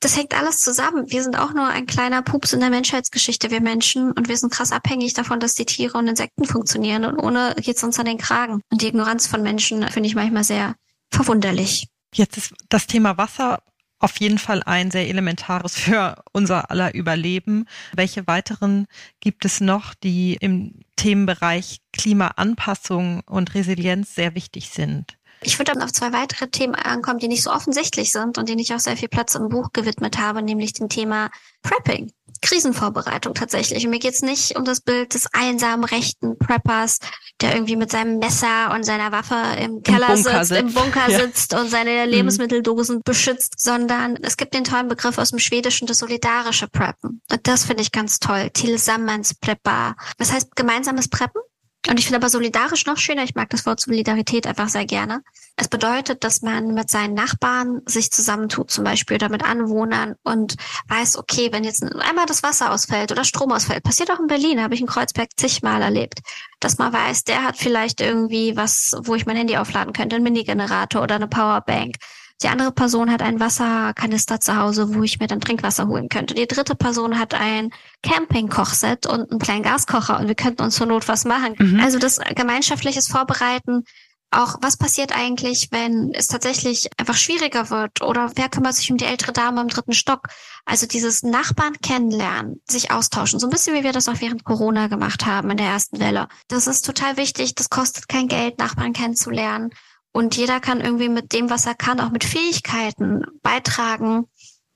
[0.00, 1.10] das hängt alles zusammen.
[1.10, 4.12] Wir sind auch nur ein kleiner Pups in der Menschheitsgeschichte, wir Menschen.
[4.12, 7.04] Und wir sind krass abhängig davon, dass die Tiere und Insekten funktionieren.
[7.04, 8.60] Und ohne geht's uns an den Kragen.
[8.70, 10.74] Und die Ignoranz von Menschen finde ich manchmal sehr
[11.10, 11.88] verwunderlich.
[12.14, 13.62] Jetzt ist das Thema Wasser
[13.98, 17.66] auf jeden Fall ein sehr elementares für unser aller Überleben.
[17.92, 18.86] Welche weiteren
[19.20, 25.18] gibt es noch, die im Themenbereich Klimaanpassung und Resilienz sehr wichtig sind?
[25.42, 28.58] Ich würde dann auf zwei weitere Themen ankommen, die nicht so offensichtlich sind und denen
[28.58, 31.30] ich auch sehr viel Platz im Buch gewidmet habe, nämlich dem Thema
[31.62, 32.12] Prepping.
[32.40, 33.84] Krisenvorbereitung tatsächlich.
[33.84, 36.98] Und mir geht's nicht um das Bild des einsamen rechten Preppers,
[37.40, 41.20] der irgendwie mit seinem Messer und seiner Waffe im Keller Im sitzt, im Bunker ja.
[41.20, 42.12] sitzt und seine mhm.
[42.12, 47.22] Lebensmitteldosen beschützt, sondern es gibt den tollen Begriff aus dem Schwedischen, das solidarische Preppen.
[47.30, 48.50] Und das finde ich ganz toll.
[48.50, 49.96] Tillsammans Prepper.
[50.18, 51.42] Was heißt gemeinsames Preppen?
[51.86, 53.22] Und ich finde aber solidarisch noch schöner.
[53.22, 55.22] Ich mag das Wort Solidarität einfach sehr gerne.
[55.56, 60.56] Es bedeutet, dass man mit seinen Nachbarn sich zusammentut, zum Beispiel, oder mit Anwohnern und
[60.88, 64.62] weiß, okay, wenn jetzt einmal das Wasser ausfällt oder Strom ausfällt, passiert auch in Berlin,
[64.62, 66.20] habe ich in Kreuzberg zigmal erlebt,
[66.60, 70.22] dass man weiß, der hat vielleicht irgendwie was, wo ich mein Handy aufladen könnte, ein
[70.22, 71.96] Minigenerator oder eine Powerbank
[72.42, 76.34] die andere Person hat einen Wasserkanister zu Hause, wo ich mir dann Trinkwasser holen könnte.
[76.34, 77.70] Die dritte Person hat ein
[78.02, 81.54] Campingkochset und einen kleinen Gaskocher und wir könnten uns zur Not was machen.
[81.58, 81.80] Mhm.
[81.80, 83.84] Also das gemeinschaftliches Vorbereiten
[84.30, 88.02] auch, was passiert eigentlich, wenn es tatsächlich einfach schwieriger wird?
[88.02, 90.28] Oder wer kümmert sich um die ältere Dame im dritten Stock?
[90.66, 94.88] Also dieses Nachbarn kennenlernen, sich austauschen, so ein bisschen wie wir das auch während Corona
[94.88, 96.28] gemacht haben in der ersten Welle.
[96.48, 97.54] Das ist total wichtig.
[97.54, 99.70] Das kostet kein Geld, Nachbarn kennenzulernen.
[100.12, 104.26] Und jeder kann irgendwie mit dem, was er kann, auch mit Fähigkeiten beitragen,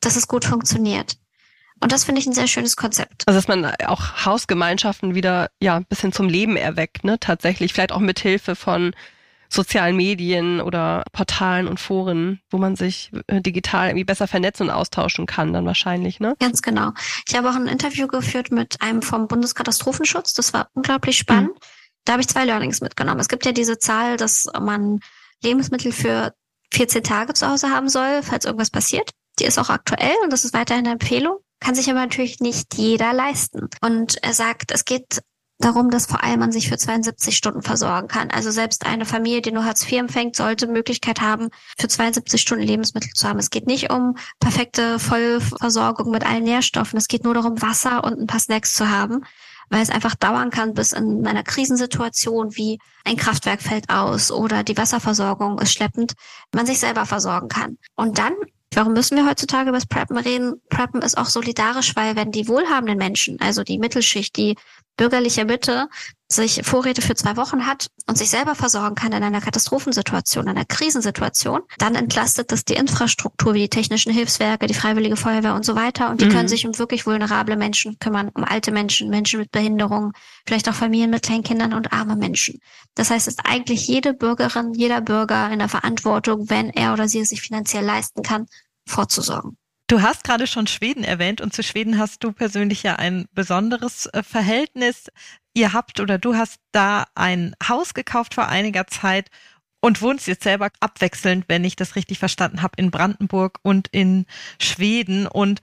[0.01, 1.17] dass es gut funktioniert.
[1.81, 3.25] Und das finde ich ein sehr schönes Konzept.
[3.27, 7.19] Also dass man auch Hausgemeinschaften wieder ja ein bisschen zum Leben erweckt, ne?
[7.19, 8.95] Tatsächlich vielleicht auch mit Hilfe von
[9.49, 14.75] sozialen Medien oder Portalen und Foren, wo man sich äh, digital irgendwie besser vernetzen und
[14.75, 16.37] austauschen kann, dann wahrscheinlich, ne?
[16.39, 16.93] Ganz genau.
[17.29, 20.35] Ich habe auch ein Interview geführt mit einem vom Bundeskatastrophenschutz.
[20.35, 21.51] Das war unglaublich spannend.
[21.51, 21.67] Mhm.
[22.05, 23.21] Da habe ich zwei Learnings mitgenommen.
[23.21, 25.01] Es gibt ja diese Zahl, dass man
[25.43, 26.33] Lebensmittel für
[26.73, 29.11] 14 Tage zu Hause haben soll, falls irgendwas passiert.
[29.39, 31.39] Die ist auch aktuell und das ist weiterhin eine Empfehlung.
[31.61, 33.69] Kann sich aber natürlich nicht jeder leisten.
[33.81, 35.21] Und er sagt, es geht
[35.59, 38.31] darum, dass vor allem man sich für 72 Stunden versorgen kann.
[38.31, 42.65] Also selbst eine Familie, die nur Hartz IV empfängt, sollte Möglichkeit haben, für 72 Stunden
[42.65, 43.39] Lebensmittel zu haben.
[43.39, 46.99] Es geht nicht um perfekte Vollversorgung mit allen Nährstoffen.
[46.99, 49.25] Es geht nur darum, Wasser und ein paar Snacks zu haben
[49.73, 54.63] weil es einfach dauern kann, bis in einer Krisensituation wie ein Kraftwerk fällt aus oder
[54.63, 56.13] die Wasserversorgung ist schleppend,
[56.55, 57.79] man sich selber versorgen kann.
[57.97, 58.35] Und dann
[58.75, 60.55] Warum müssen wir heutzutage über das Preppen reden?
[60.71, 64.57] Preppen ist auch solidarisch, weil wenn die wohlhabenden Menschen, also die Mittelschicht, die
[64.97, 65.89] bürgerliche Mitte
[66.33, 70.51] sich Vorräte für zwei Wochen hat und sich selber versorgen kann in einer Katastrophensituation, in
[70.51, 75.65] einer Krisensituation, dann entlastet das die Infrastruktur wie die technischen Hilfswerke, die Freiwillige Feuerwehr und
[75.65, 76.11] so weiter.
[76.11, 76.31] Und die mhm.
[76.31, 80.13] können sich um wirklich vulnerable Menschen kümmern, um alte Menschen, Menschen mit Behinderungen,
[80.47, 82.59] vielleicht auch Familien mit kleinen Kindern und arme Menschen.
[82.95, 87.09] Das heißt, es ist eigentlich jede Bürgerin, jeder Bürger in der Verantwortung, wenn er oder
[87.09, 88.47] sie es sich finanziell leisten kann,
[88.87, 89.57] vorzusorgen.
[89.93, 94.07] Du hast gerade schon Schweden erwähnt und zu Schweden hast du persönlich ja ein besonderes
[94.07, 95.09] äh, Verhältnis.
[95.55, 99.31] Ihr habt oder du hast da ein Haus gekauft vor einiger Zeit
[99.81, 104.27] und wohnst jetzt selber abwechselnd, wenn ich das richtig verstanden habe, in Brandenburg und in
[104.61, 105.27] Schweden.
[105.27, 105.61] Und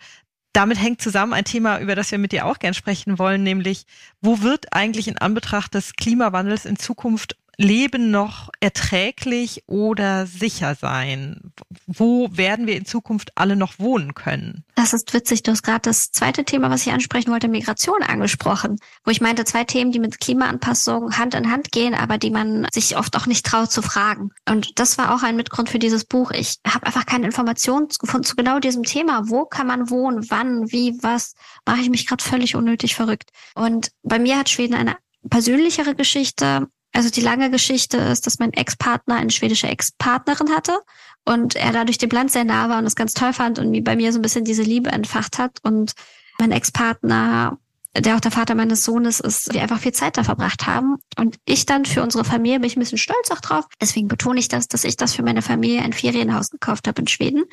[0.53, 3.85] damit hängt zusammen ein Thema, über das wir mit dir auch gern sprechen wollen, nämlich
[4.21, 11.51] wo wird eigentlich in Anbetracht des Klimawandels in Zukunft Leben noch erträglich oder sicher sein?
[11.87, 14.63] Wo werden wir in Zukunft alle noch wohnen können?
[14.75, 15.43] Das ist witzig.
[15.43, 19.43] Du hast gerade das zweite Thema, was ich ansprechen wollte, Migration angesprochen, wo ich meinte,
[19.43, 23.25] zwei Themen, die mit Klimaanpassung Hand in Hand gehen, aber die man sich oft auch
[23.25, 24.31] nicht traut zu fragen.
[24.47, 26.31] Und das war auch ein Mitgrund für dieses Buch.
[26.31, 29.23] Ich habe einfach keine Informationen gefunden zu genau diesem Thema.
[29.27, 30.25] Wo kann man wohnen?
[30.29, 30.71] Wann?
[30.71, 30.97] Wie?
[31.01, 31.33] Was?
[31.65, 33.31] Mache ich mich gerade völlig unnötig verrückt.
[33.53, 34.95] Und bei mir hat Schweden eine
[35.29, 40.79] persönlichere Geschichte Also die lange Geschichte ist, dass mein Ex-Partner eine schwedische Ex-Partnerin hatte
[41.23, 43.95] und er dadurch dem Land sehr nah war und es ganz toll fand und bei
[43.95, 45.59] mir so ein bisschen diese Liebe entfacht hat.
[45.61, 45.93] Und
[46.39, 47.59] mein Ex-Partner,
[47.95, 50.97] der auch der Vater meines Sohnes ist, wir einfach viel Zeit da verbracht haben.
[51.17, 53.65] Und ich dann für unsere Familie bin ich ein bisschen stolz auch drauf.
[53.79, 57.07] Deswegen betone ich das, dass ich das für meine Familie ein Ferienhaus gekauft habe in
[57.07, 57.43] Schweden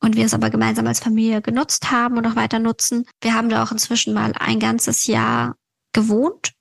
[0.00, 3.06] und wir es aber gemeinsam als Familie genutzt haben und auch weiter nutzen.
[3.20, 5.56] Wir haben da auch inzwischen mal ein ganzes Jahr
[5.92, 6.52] gewohnt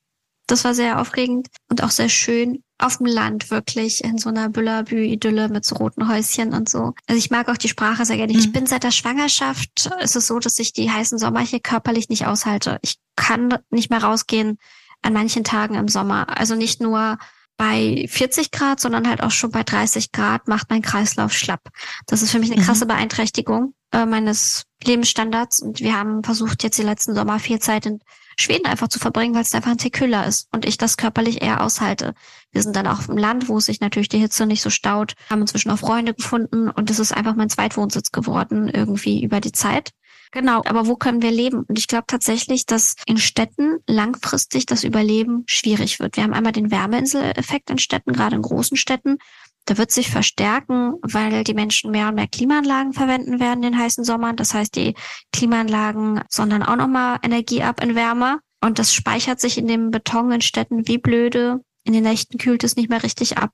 [0.53, 2.63] das war sehr aufregend und auch sehr schön.
[2.77, 6.93] Auf dem Land wirklich in so einer Büllabü-Idylle mit so roten Häuschen und so.
[7.07, 8.33] Also ich mag auch die Sprache sehr gerne.
[8.33, 8.39] Mhm.
[8.39, 12.09] Ich bin seit der Schwangerschaft, ist es so, dass ich die heißen Sommer hier körperlich
[12.09, 12.77] nicht aushalte.
[12.83, 14.59] Ich kann nicht mehr rausgehen
[15.01, 16.37] an manchen Tagen im Sommer.
[16.37, 17.17] Also nicht nur
[17.57, 21.61] bei 40 Grad, sondern halt auch schon bei 30 Grad macht mein Kreislauf schlapp.
[22.05, 22.65] Das ist für mich eine mhm.
[22.65, 25.61] krasse Beeinträchtigung äh, meines Lebensstandards.
[25.61, 28.01] Und wir haben versucht, jetzt die letzten Sommer viel Zeit in
[28.37, 31.41] Schweden einfach zu verbringen, weil es einfach ein Tick kühler ist und ich das körperlich
[31.41, 32.13] eher aushalte.
[32.51, 35.41] Wir sind dann auch im Land, wo sich natürlich die Hitze nicht so staut, haben
[35.41, 39.91] inzwischen auch Freunde gefunden und es ist einfach mein Zweitwohnsitz geworden, irgendwie über die Zeit.
[40.33, 41.63] Genau, aber wo können wir leben?
[41.63, 46.17] Und ich glaube tatsächlich, dass in Städten langfristig das Überleben schwierig wird.
[46.17, 49.19] Wir haben einmal den Wärmeinseleffekt in Städten, gerade in großen Städten.
[49.67, 53.79] Der wird sich verstärken, weil die Menschen mehr und mehr Klimaanlagen verwenden werden in den
[53.79, 54.35] heißen Sommern.
[54.35, 54.93] Das heißt, die
[55.31, 58.39] Klimaanlagen sondern auch nochmal Energie ab in Wärme.
[58.61, 61.61] Und das speichert sich in dem Beton in Städten wie blöde.
[61.85, 63.51] In den Nächten kühlt es nicht mehr richtig ab.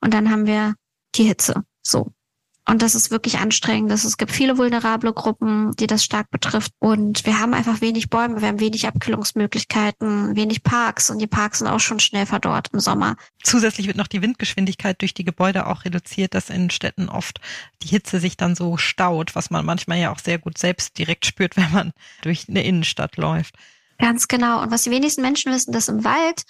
[0.00, 0.74] Und dann haben wir
[1.14, 1.62] die Hitze.
[1.82, 2.12] So.
[2.64, 3.90] Und das ist wirklich anstrengend.
[3.90, 6.72] Es gibt viele vulnerable Gruppen, die das stark betrifft.
[6.78, 11.10] Und wir haben einfach wenig Bäume, wir haben wenig Abkühlungsmöglichkeiten, wenig Parks.
[11.10, 13.16] Und die Parks sind auch schon schnell verdorrt im Sommer.
[13.42, 17.40] Zusätzlich wird noch die Windgeschwindigkeit durch die Gebäude auch reduziert, dass in Städten oft
[17.82, 21.26] die Hitze sich dann so staut, was man manchmal ja auch sehr gut selbst direkt
[21.26, 21.92] spürt, wenn man
[22.22, 23.56] durch eine Innenstadt läuft.
[23.98, 24.62] Ganz genau.
[24.62, 26.44] Und was die wenigsten Menschen wissen, dass im Wald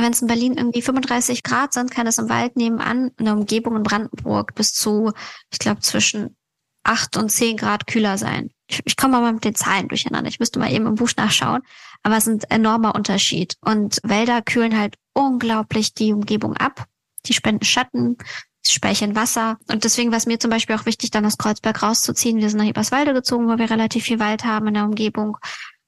[0.00, 3.34] wenn es in Berlin irgendwie 35 Grad sind, kann es im Wald nebenan in der
[3.34, 5.12] Umgebung in Brandenburg bis zu,
[5.50, 6.36] ich glaube, zwischen
[6.84, 8.50] 8 und 10 Grad kühler sein.
[8.66, 10.28] Ich, ich komme mal mit den Zahlen durcheinander.
[10.28, 11.62] Ich müsste mal eben im Buch nachschauen.
[12.02, 13.56] Aber es ist ein enormer Unterschied.
[13.60, 16.86] Und Wälder kühlen halt unglaublich die Umgebung ab.
[17.26, 18.16] Die spenden Schatten,
[18.62, 19.58] sie speichern Wasser.
[19.70, 22.38] Und deswegen war es mir zum Beispiel auch wichtig, dann aus Kreuzberg rauszuziehen.
[22.38, 25.38] Wir sind nach Eberswalde gezogen, wo wir relativ viel Wald haben in der Umgebung.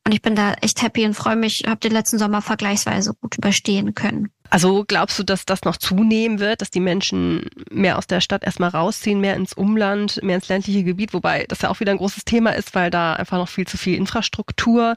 [0.07, 3.39] Und ich bin da echt happy und freue mich, habe den letzten Sommer vergleichsweise gut
[3.39, 4.31] überstehen können.
[4.51, 8.45] Also glaubst du, dass das noch zunehmen wird, dass die Menschen mehr aus der Stadt
[8.45, 11.99] erstmal rausziehen, mehr ins Umland, mehr ins ländliche Gebiet, wobei das ja auch wieder ein
[11.99, 14.97] großes Thema ist, weil da einfach noch viel zu viel Infrastruktur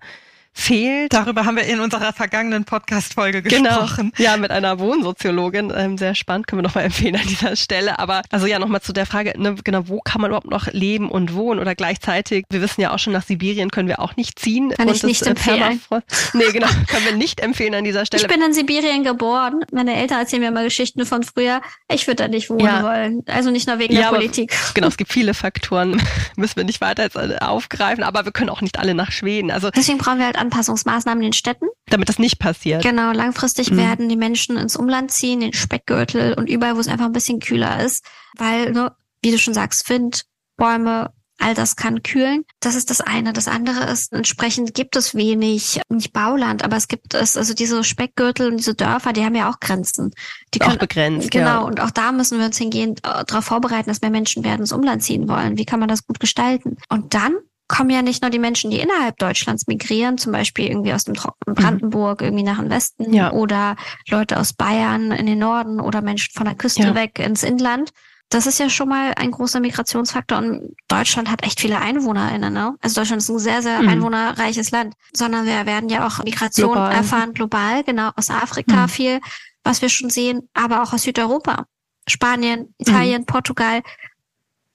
[0.57, 1.13] fehlt.
[1.13, 3.81] Darüber haben wir in unserer vergangenen Podcast-Folge genau.
[3.81, 4.11] gesprochen.
[4.15, 4.29] Genau.
[4.29, 5.71] Ja, mit einer Wohnsoziologin.
[5.75, 7.99] Ähm, sehr spannend, können wir nochmal empfehlen an dieser Stelle.
[7.99, 11.09] Aber also ja, nochmal zu der Frage, ne, genau, wo kann man überhaupt noch leben
[11.09, 11.59] und wohnen?
[11.59, 14.71] Oder gleichzeitig, wir wissen ja auch schon, nach Sibirien können wir auch nicht ziehen.
[14.71, 15.81] Kann ich nicht empfehlen.
[16.33, 18.23] Nee, genau, können wir nicht empfehlen an dieser Stelle.
[18.23, 19.63] Ich bin in Sibirien geboren.
[19.71, 21.61] Meine Eltern erzählen mir mal Geschichten von früher.
[21.91, 22.83] Ich würde da nicht wohnen ja.
[22.83, 23.23] wollen.
[23.27, 24.55] Also nicht nur wegen ja, der Politik.
[24.73, 26.01] genau, es gibt viele Faktoren,
[26.35, 29.51] müssen wir nicht weiter jetzt aufgreifen, aber wir können auch nicht alle nach Schweden.
[29.51, 31.67] Also Deswegen brauchen wir halt Anpassungsmaßnahmen in den Städten.
[31.89, 32.83] Damit das nicht passiert.
[32.83, 33.77] Genau, langfristig mhm.
[33.77, 37.39] werden die Menschen ins Umland ziehen, den Speckgürtel und überall, wo es einfach ein bisschen
[37.39, 38.05] kühler ist,
[38.37, 40.25] weil, ne, wie du schon sagst, Wind,
[40.57, 42.45] Bäume, all das kann kühlen.
[42.59, 43.31] Das ist das eine.
[43.33, 47.83] Das andere ist, entsprechend gibt es wenig, nicht Bauland, aber es gibt es, also diese
[47.83, 50.13] Speckgürtel und diese Dörfer, die haben ja auch Grenzen.
[50.53, 51.31] Die können, auch begrenzt.
[51.31, 51.45] Genau.
[51.45, 51.59] Ja.
[51.59, 54.71] Und auch da müssen wir uns hingehend äh, darauf vorbereiten, dass mehr Menschen werden ins
[54.71, 55.57] Umland ziehen wollen.
[55.57, 56.77] Wie kann man das gut gestalten?
[56.89, 57.35] Und dann
[57.67, 61.15] kommen ja nicht nur die Menschen, die innerhalb Deutschlands migrieren, zum Beispiel irgendwie aus dem
[61.15, 61.61] trockenen mhm.
[61.61, 63.31] Brandenburg irgendwie nach dem Westen ja.
[63.31, 63.75] oder
[64.09, 66.95] Leute aus Bayern in den Norden oder Menschen von der Küste ja.
[66.95, 67.91] weg ins Inland.
[68.29, 72.75] Das ist ja schon mal ein großer Migrationsfaktor und Deutschland hat echt viele EinwohnerInnen, ne?
[72.81, 73.87] Also Deutschland ist ein sehr, sehr mhm.
[73.87, 76.91] einwohnerreiches Land, sondern wir werden ja auch Migration global.
[76.91, 78.89] erfahren global, genau, aus Afrika mhm.
[78.89, 79.19] viel,
[79.63, 81.65] was wir schon sehen, aber auch aus Südeuropa.
[82.09, 83.25] Spanien, Italien, mhm.
[83.25, 83.81] Portugal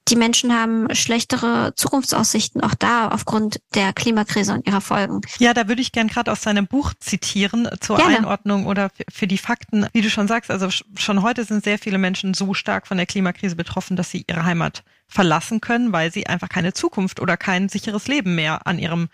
[0.08, 5.20] die Menschen haben schlechtere Zukunftsaussichten, auch da aufgrund der Klimakrise und ihrer Folgen.
[5.38, 8.18] Ja, da würde ich gern gerade aus seinem Buch zitieren zur Gerne.
[8.18, 9.86] Einordnung oder für die Fakten.
[9.92, 13.06] Wie du schon sagst, also schon heute sind sehr viele Menschen so stark von der
[13.06, 17.68] Klimakrise betroffen, dass sie ihre Heimat verlassen können, weil sie einfach keine Zukunft oder kein
[17.68, 19.08] sicheres Leben mehr an ihrem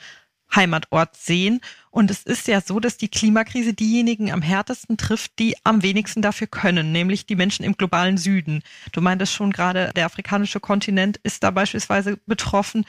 [0.55, 1.61] Heimatort sehen.
[1.91, 6.23] Und es ist ja so, dass die Klimakrise diejenigen am härtesten trifft, die am wenigsten
[6.23, 8.63] dafür können, nämlich die Menschen im globalen Süden.
[8.93, 12.85] Du meintest schon gerade, der afrikanische Kontinent ist da beispielsweise betroffen.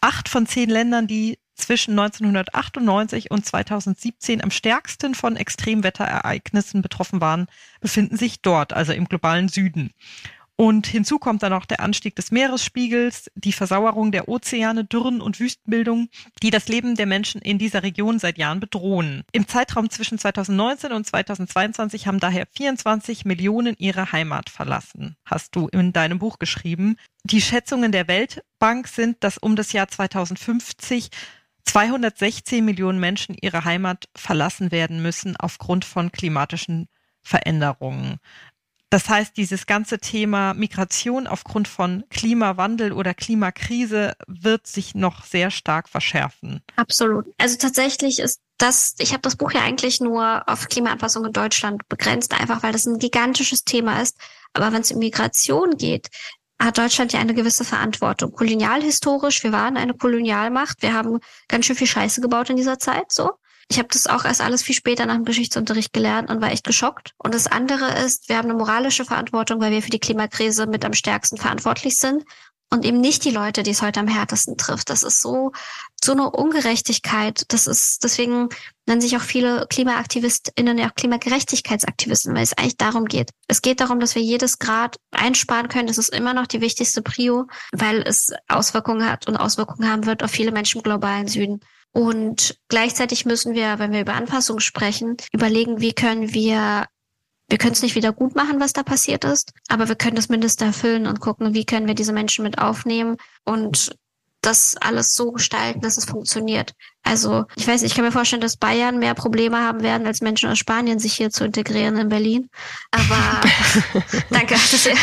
[0.00, 7.46] Acht von zehn Ländern, die zwischen 1998 und 2017 am stärksten von Extremwetterereignissen betroffen waren,
[7.80, 9.92] befinden sich dort, also im globalen Süden.
[10.60, 15.40] Und hinzu kommt dann auch der Anstieg des Meeresspiegels, die Versauerung der Ozeane, Dürren und
[15.40, 16.10] Wüstenbildung,
[16.42, 19.24] die das Leben der Menschen in dieser Region seit Jahren bedrohen.
[19.32, 25.68] Im Zeitraum zwischen 2019 und 2022 haben daher 24 Millionen ihre Heimat verlassen, hast du
[25.68, 26.96] in deinem Buch geschrieben.
[27.24, 31.08] Die Schätzungen der Weltbank sind, dass um das Jahr 2050
[31.64, 36.88] 216 Millionen Menschen ihre Heimat verlassen werden müssen aufgrund von klimatischen
[37.22, 38.18] Veränderungen.
[38.90, 45.52] Das heißt, dieses ganze Thema Migration aufgrund von Klimawandel oder Klimakrise wird sich noch sehr
[45.52, 46.60] stark verschärfen.
[46.74, 47.26] Absolut.
[47.38, 51.88] Also tatsächlich ist das, ich habe das Buch ja eigentlich nur auf Klimaanpassung in Deutschland
[51.88, 54.18] begrenzt, einfach weil das ein gigantisches Thema ist.
[54.52, 56.08] Aber wenn es um Migration geht,
[56.60, 58.32] hat Deutschland ja eine gewisse Verantwortung.
[58.32, 63.12] Kolonialhistorisch, wir waren eine Kolonialmacht, wir haben ganz schön viel Scheiße gebaut in dieser Zeit,
[63.12, 63.30] so.
[63.70, 66.64] Ich habe das auch erst alles viel später nach dem Geschichtsunterricht gelernt und war echt
[66.64, 67.14] geschockt.
[67.18, 70.84] Und das andere ist, wir haben eine moralische Verantwortung, weil wir für die Klimakrise mit
[70.84, 72.24] am stärksten verantwortlich sind
[72.70, 74.90] und eben nicht die Leute, die es heute am härtesten trifft.
[74.90, 75.52] Das ist so,
[76.02, 77.44] so eine Ungerechtigkeit.
[77.46, 78.48] Das ist, deswegen
[78.86, 83.30] nennen sich auch viele KlimaaktivistInnen ja auch Klimagerechtigkeitsaktivisten, weil es eigentlich darum geht.
[83.46, 85.86] Es geht darum, dass wir jedes Grad einsparen können.
[85.86, 90.24] Das ist immer noch die wichtigste Prio, weil es Auswirkungen hat und Auswirkungen haben wird
[90.24, 91.60] auf viele Menschen im globalen Süden.
[91.92, 96.86] Und gleichzeitig müssen wir, wenn wir über Anpassung sprechen, überlegen, wie können wir
[97.50, 100.28] wir können es nicht wieder gut machen, was da passiert ist, aber wir können das
[100.28, 103.96] Mindeste erfüllen und gucken, wie können wir diese Menschen mit aufnehmen und
[104.40, 106.74] das alles so gestalten, dass es funktioniert.
[107.02, 110.50] Also ich weiß, ich kann mir vorstellen, dass Bayern mehr Probleme haben werden, als Menschen
[110.50, 112.50] aus Spanien sich hier zu integrieren in Berlin.
[112.90, 113.40] Aber
[114.30, 114.94] danke, dass ihr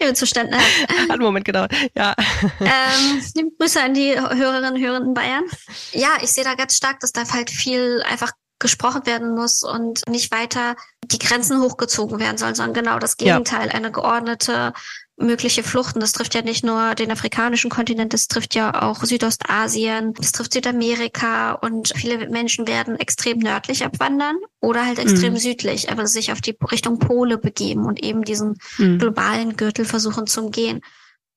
[0.00, 0.92] ihr Zustände habt.
[1.02, 2.14] Hat einen Moment gedauert, ja.
[2.60, 5.44] Ähm, Grüße an die Hörerinnen und Hörer in Bayern.
[5.92, 10.08] Ja, ich sehe da ganz stark, dass da halt viel einfach gesprochen werden muss und
[10.08, 13.74] nicht weiter die Grenzen hochgezogen werden sollen, sondern genau das Gegenteil, ja.
[13.74, 14.72] eine geordnete
[15.16, 16.00] mögliche Fluchten.
[16.00, 20.52] Das trifft ja nicht nur den afrikanischen Kontinent, das trifft ja auch Südostasien, das trifft
[20.52, 25.38] Südamerika und viele Menschen werden extrem nördlich abwandern oder halt extrem mhm.
[25.38, 28.98] südlich, aber sich auf die Richtung Pole begeben und eben diesen mhm.
[28.98, 30.80] globalen Gürtel versuchen zu umgehen.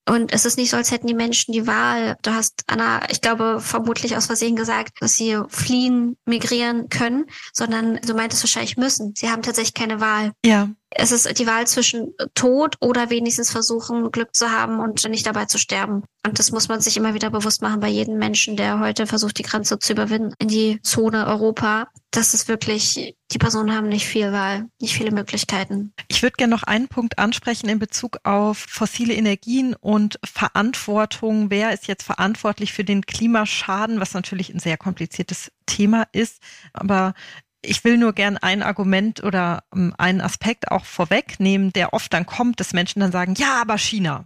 [0.07, 2.17] Und es ist nicht so, als hätten die Menschen die Wahl.
[2.23, 7.99] Du hast, Anna, ich glaube, vermutlich aus Versehen gesagt, dass sie fliehen, migrieren können, sondern
[8.01, 9.13] du meintest wahrscheinlich müssen.
[9.15, 10.31] Sie haben tatsächlich keine Wahl.
[10.43, 15.25] Ja es ist die Wahl zwischen Tod oder wenigstens versuchen, Glück zu haben und nicht
[15.25, 16.03] dabei zu sterben.
[16.25, 19.37] Und das muss man sich immer wieder bewusst machen bei jedem Menschen, der heute versucht,
[19.37, 21.87] die Grenze zu überwinden in die Zone Europa.
[22.11, 25.93] Das ist wirklich, die Personen haben nicht viel Wahl, nicht viele Möglichkeiten.
[26.07, 31.51] Ich würde gerne noch einen Punkt ansprechen in Bezug auf fossile Energien und Verantwortung.
[31.51, 36.41] Wer ist jetzt verantwortlich für den Klimaschaden, was natürlich ein sehr kompliziertes Thema ist.
[36.73, 37.13] Aber
[37.61, 42.25] ich will nur gern ein Argument oder ähm, einen Aspekt auch vorwegnehmen, der oft dann
[42.25, 44.25] kommt, dass Menschen dann sagen, ja, aber China.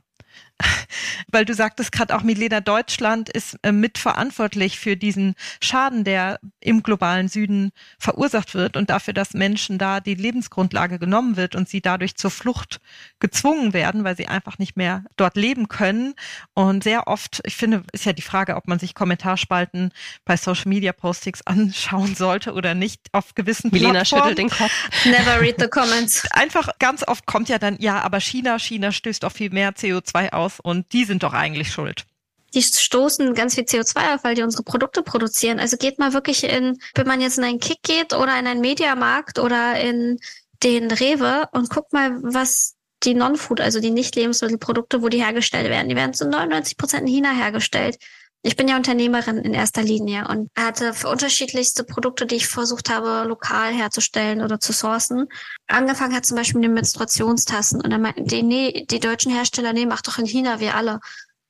[1.32, 6.84] Weil du sagtest gerade auch, Milena, Deutschland ist äh, mitverantwortlich für diesen Schaden, der im
[6.84, 11.82] globalen Süden verursacht wird und dafür, dass Menschen da die Lebensgrundlage genommen wird und sie
[11.82, 12.80] dadurch zur Flucht
[13.20, 16.14] gezwungen werden, weil sie einfach nicht mehr dort leben können.
[16.53, 19.91] Und sehr oft, ich finde, ist ja die Frage, ob man sich Kommentarspalten
[20.26, 24.30] bei Social Media Postings anschauen sollte oder nicht auf gewissen Milena Plattformen.
[24.30, 24.72] schüttelt den Kopf.
[25.05, 26.24] Never read the comments.
[26.32, 30.32] Einfach ganz oft kommt ja dann, ja, aber China, China stößt auch viel mehr CO2
[30.32, 32.06] aus und die sind doch eigentlich schuld
[32.54, 35.60] die stoßen ganz viel CO2 auf, weil die unsere Produkte produzieren.
[35.60, 38.62] Also geht mal wirklich in, wenn man jetzt in einen Kick geht oder in einen
[38.62, 40.20] Mediamarkt oder in
[40.62, 45.89] den Rewe und guckt mal, was die Non-Food, also die Nicht-Lebensmittelprodukte, wo die hergestellt werden,
[45.89, 47.97] die werden zu 99 Prozent in China hergestellt.
[48.46, 52.89] Ich bin ja Unternehmerin in erster Linie und hatte für unterschiedlichste Produkte, die ich versucht
[52.89, 55.30] habe, lokal herzustellen oder zu sourcen.
[55.68, 59.72] Angefangen hat zum Beispiel mit den Menstruationstassen und dann meinten die, nee, die deutschen Hersteller,
[59.72, 61.00] nee, mach doch in China, wir alle.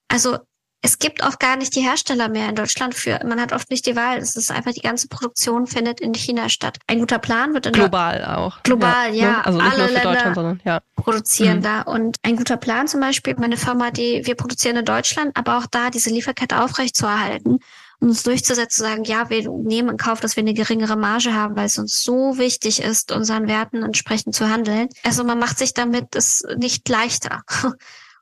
[0.08, 0.38] Also
[0.86, 3.18] es gibt oft gar nicht die Hersteller mehr in Deutschland für.
[3.26, 4.18] Man hat oft nicht die Wahl.
[4.18, 6.78] Es ist einfach die ganze Produktion findet in China statt.
[6.88, 8.62] Ein guter Plan wird in global auch.
[8.64, 9.24] Global, ja.
[9.24, 9.42] ja.
[9.42, 10.82] Also nicht alle nur für Länder sondern ja.
[10.98, 11.64] produzieren mhm.
[11.64, 11.82] da.
[11.84, 15.68] Und ein guter Plan zum Beispiel, meine Firma, die wir produzieren in Deutschland, aber auch
[15.68, 17.60] da diese Lieferkette aufrechtzuerhalten
[18.02, 21.34] und uns durchzusetzen, zu sagen, ja, wir nehmen in Kauf, dass wir eine geringere Marge
[21.34, 24.90] haben, weil es uns so wichtig ist, unseren Werten entsprechend zu handeln.
[25.06, 27.44] Also man macht sich damit es nicht leichter.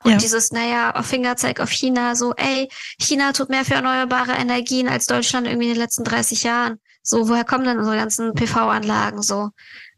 [0.04, 0.16] Und ja.
[0.18, 5.46] dieses, naja, Fingerzeig auf China, so, ey, China tut mehr für erneuerbare Energien als Deutschland
[5.46, 6.80] irgendwie in den letzten 30 Jahren.
[7.02, 9.50] So, woher kommen denn unsere ganzen PV-Anlagen so?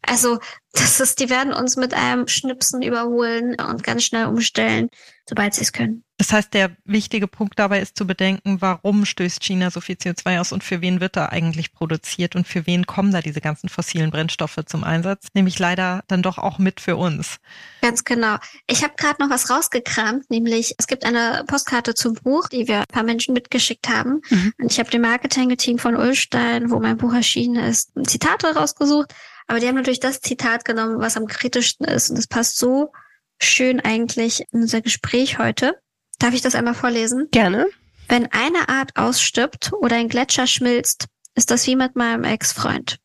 [0.02, 0.38] Also,
[0.72, 4.88] das ist, die werden uns mit einem Schnipsen überholen und ganz schnell umstellen,
[5.28, 6.03] sobald sie es können.
[6.17, 10.41] Das heißt, der wichtige Punkt dabei ist zu bedenken, warum stößt China so viel CO2
[10.41, 13.69] aus und für wen wird da eigentlich produziert und für wen kommen da diese ganzen
[13.69, 15.27] fossilen Brennstoffe zum Einsatz?
[15.35, 17.39] Nämlich leider dann doch auch mit für uns.
[17.83, 18.37] Ganz genau.
[18.69, 22.79] Ich habe gerade noch was rausgekramt, nämlich es gibt eine Postkarte zum Buch, die wir
[22.79, 24.21] ein paar Menschen mitgeschickt haben.
[24.31, 24.53] Mhm.
[24.61, 29.12] Und ich habe dem Marketing-Team von Ulstein, wo mein Buch erschienen ist, Zitate rausgesucht.
[29.49, 32.11] Aber die haben natürlich das Zitat genommen, was am kritischsten ist.
[32.11, 32.93] Und das passt so
[33.41, 35.81] schön eigentlich in unser Gespräch heute.
[36.19, 37.29] Darf ich das einmal vorlesen?
[37.31, 37.67] Gerne.
[38.09, 42.99] Wenn eine Art ausstirbt oder ein Gletscher schmilzt, ist das wie mit meinem Ex-Freund.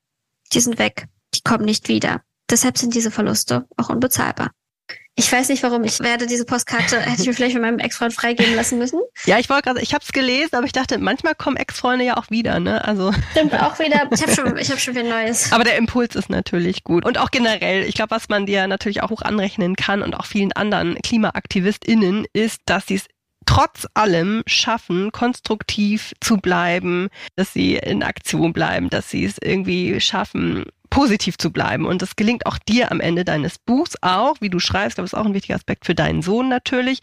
[0.53, 1.07] Die sind weg.
[1.33, 2.21] Die kommen nicht wieder.
[2.49, 4.51] Deshalb sind diese Verluste auch unbezahlbar.
[5.19, 5.83] Ich weiß nicht warum.
[5.83, 9.01] Ich werde diese Postkarte, hätte ich mir vielleicht von meinem Ex-Freund freigeben lassen müssen.
[9.25, 12.15] Ja, ich wollte gerade, ich habe es gelesen, aber ich dachte, manchmal kommen Ex-Freunde ja
[12.15, 12.85] auch wieder, ne?
[12.87, 13.11] Also.
[13.31, 14.07] Stimmt, auch wieder.
[14.13, 15.51] Ich habe schon, ich habe schon wieder Neues.
[15.51, 17.05] Aber der Impuls ist natürlich gut.
[17.05, 20.25] Und auch generell, ich glaube, was man dir natürlich auch hoch anrechnen kann und auch
[20.25, 23.05] vielen anderen KlimaaktivistInnen, ist, dass sie es
[23.59, 29.99] trotz allem schaffen, konstruktiv zu bleiben, dass sie in Aktion bleiben, dass sie es irgendwie
[29.99, 31.85] schaffen, positiv zu bleiben.
[31.85, 35.13] Und das gelingt auch dir am Ende deines Buchs auch, wie du schreibst, glaube ich,
[35.13, 36.99] ist auch ein wichtiger Aspekt für deinen Sohn natürlich.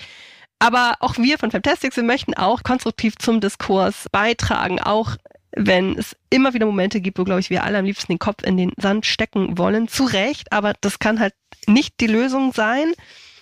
[0.58, 5.16] Aber auch wir von Fantastics, wir möchten auch konstruktiv zum Diskurs beitragen, auch
[5.54, 8.42] wenn es immer wieder Momente gibt, wo, glaube ich, wir alle am liebsten den Kopf
[8.42, 9.88] in den Sand stecken wollen.
[9.88, 11.34] Zu Recht, aber das kann halt
[11.66, 12.94] nicht die Lösung sein.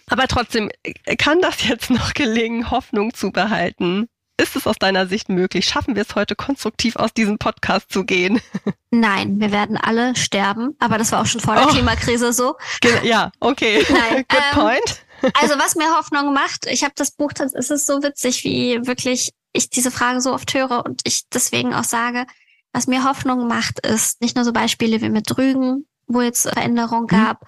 [0.09, 0.71] Aber trotzdem,
[1.19, 4.09] kann das jetzt noch gelingen, Hoffnung zu behalten?
[4.37, 5.65] Ist es aus deiner Sicht möglich?
[5.67, 8.41] Schaffen wir es heute konstruktiv aus diesem Podcast zu gehen?
[8.91, 11.71] Nein, wir werden alle sterben, aber das war auch schon vor der oh.
[11.71, 12.57] Klimakrise so.
[13.05, 13.85] Ja, okay.
[13.91, 15.07] Nein, Good ähm, point.
[15.41, 19.33] Also was mir Hoffnung macht, ich habe das Buch, es ist so witzig, wie wirklich
[19.53, 22.27] ich diese Frage so oft höre und ich deswegen auch sage,
[22.73, 27.03] was mir Hoffnung macht, ist nicht nur so Beispiele wie mit Rügen, wo jetzt Veränderung
[27.03, 27.07] mhm.
[27.07, 27.47] gab mhm.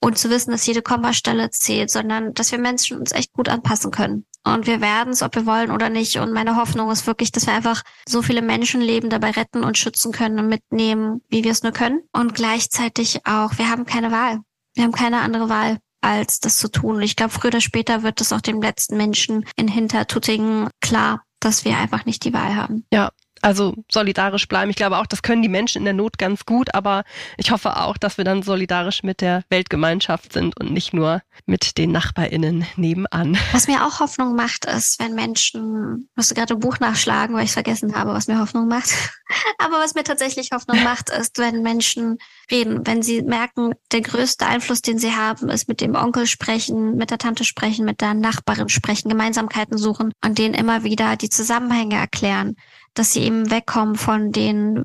[0.00, 3.90] Und zu wissen, dass jede Kommastelle zählt, sondern dass wir Menschen uns echt gut anpassen
[3.90, 4.26] können.
[4.44, 6.18] Und wir werden es, ob wir wollen oder nicht.
[6.18, 10.12] Und meine Hoffnung ist wirklich, dass wir einfach so viele Menschenleben dabei retten und schützen
[10.12, 12.02] können und mitnehmen, wie wir es nur können.
[12.12, 14.38] Und gleichzeitig auch, wir haben keine Wahl.
[14.74, 16.96] Wir haben keine andere Wahl als das zu tun.
[16.96, 21.24] Und ich glaube, früher oder später wird es auch dem letzten Menschen in Hintertuttingen klar,
[21.40, 22.86] dass wir einfach nicht die Wahl haben.
[22.92, 23.10] Ja,
[23.46, 24.70] also solidarisch bleiben.
[24.70, 27.04] Ich glaube auch, das können die Menschen in der Not ganz gut, aber
[27.36, 31.78] ich hoffe auch, dass wir dann solidarisch mit der Weltgemeinschaft sind und nicht nur mit
[31.78, 33.38] den NachbarInnen nebenan.
[33.52, 37.50] Was mir auch Hoffnung macht, ist, wenn Menschen, musste gerade ein Buch nachschlagen, weil ich
[37.50, 38.90] es vergessen habe, was mir Hoffnung macht.
[39.58, 42.18] aber was mir tatsächlich Hoffnung macht, ist, wenn Menschen
[42.50, 46.96] reden, wenn sie merken, der größte Einfluss, den sie haben, ist mit dem Onkel sprechen,
[46.96, 51.30] mit der Tante sprechen, mit der Nachbarin sprechen, Gemeinsamkeiten suchen und denen immer wieder die
[51.30, 52.56] Zusammenhänge erklären
[52.98, 54.84] dass sie eben wegkommen von den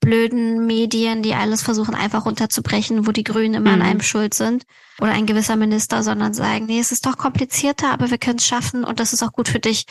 [0.00, 3.82] blöden Medien, die alles versuchen einfach runterzubrechen, wo die Grünen immer mhm.
[3.82, 4.64] an einem schuld sind
[5.00, 8.46] oder ein gewisser Minister, sondern sagen, nee, es ist doch komplizierter, aber wir können es
[8.46, 9.86] schaffen und das ist auch gut für dich.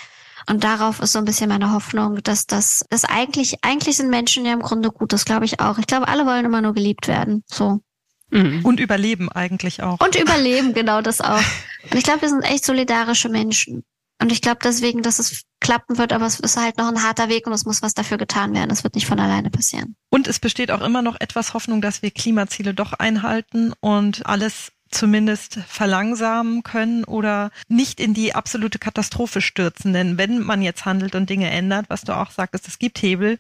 [0.50, 4.46] Und darauf ist so ein bisschen meine Hoffnung, dass das, das eigentlich, eigentlich sind Menschen
[4.46, 5.78] ja im Grunde gut, das glaube ich auch.
[5.78, 7.82] Ich glaube, alle wollen immer nur geliebt werden, so.
[8.30, 8.64] Mhm.
[8.64, 10.00] Und überleben eigentlich auch.
[10.00, 11.44] Und überleben, genau das auch.
[11.92, 13.84] Und ich glaube, wir sind echt solidarische Menschen.
[14.20, 17.30] Und ich glaube deswegen, dass es klappen wird, aber es ist halt noch ein harter
[17.30, 18.72] Weg und es muss was dafür getan werden.
[18.72, 19.96] Es wird nicht von alleine passieren.
[20.10, 24.72] Und es besteht auch immer noch etwas Hoffnung, dass wir Klimaziele doch einhalten und alles
[24.90, 29.94] zumindest verlangsamen können oder nicht in die absolute Katastrophe stürzen.
[29.94, 33.38] Denn wenn man jetzt handelt und Dinge ändert, was du auch sagtest, es gibt Hebel,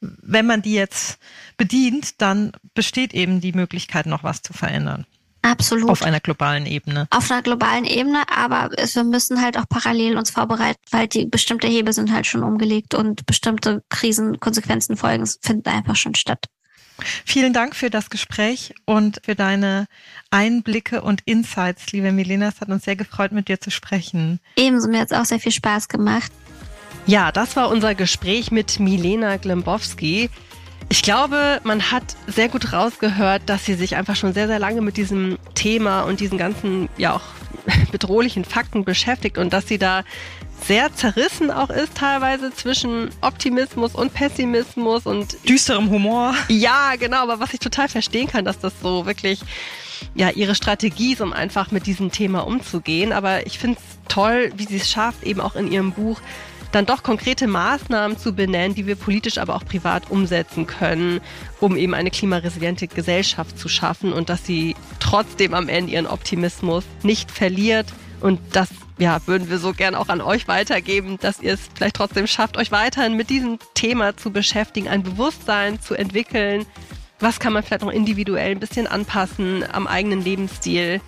[0.00, 1.18] wenn man die jetzt
[1.56, 5.06] bedient, dann besteht eben die Möglichkeit, noch was zu verändern.
[5.42, 5.90] Absolut.
[5.90, 7.06] Auf einer globalen Ebene.
[7.10, 11.66] Auf einer globalen Ebene, aber wir müssen halt auch parallel uns vorbereiten, weil die bestimmte
[11.66, 16.46] Hebel sind halt schon umgelegt und bestimmte Krisen, Konsequenzen, Folgen finden einfach schon statt.
[17.24, 19.86] Vielen Dank für das Gespräch und für deine
[20.30, 22.48] Einblicke und Insights, liebe Milena.
[22.48, 24.40] Es hat uns sehr gefreut, mit dir zu sprechen.
[24.56, 26.30] Ebenso, mir hat es auch sehr viel Spaß gemacht.
[27.06, 30.28] Ja, das war unser Gespräch mit Milena Glembowski.
[30.92, 34.80] Ich glaube, man hat sehr gut rausgehört, dass sie sich einfach schon sehr, sehr lange
[34.80, 37.22] mit diesem Thema und diesen ganzen, ja auch
[37.92, 40.02] bedrohlichen Fakten beschäftigt und dass sie da
[40.66, 46.34] sehr zerrissen auch ist teilweise zwischen Optimismus und Pessimismus und düsterem Humor.
[46.48, 49.40] Ja, genau, aber was ich total verstehen kann, dass das so wirklich
[50.16, 53.12] ja ihre Strategie ist, um einfach mit diesem Thema umzugehen.
[53.12, 56.20] Aber ich finde es toll, wie sie es schafft, eben auch in ihrem Buch
[56.72, 61.20] dann doch konkrete Maßnahmen zu benennen, die wir politisch, aber auch privat umsetzen können,
[61.58, 66.84] um eben eine klimaresiliente Gesellschaft zu schaffen und dass sie trotzdem am Ende ihren Optimismus
[67.02, 67.86] nicht verliert.
[68.20, 68.68] Und das
[68.98, 72.58] ja, würden wir so gern auch an euch weitergeben, dass ihr es vielleicht trotzdem schafft,
[72.58, 76.66] euch weiterhin mit diesem Thema zu beschäftigen, ein Bewusstsein zu entwickeln.
[77.18, 81.00] Was kann man vielleicht noch individuell ein bisschen anpassen am eigenen Lebensstil?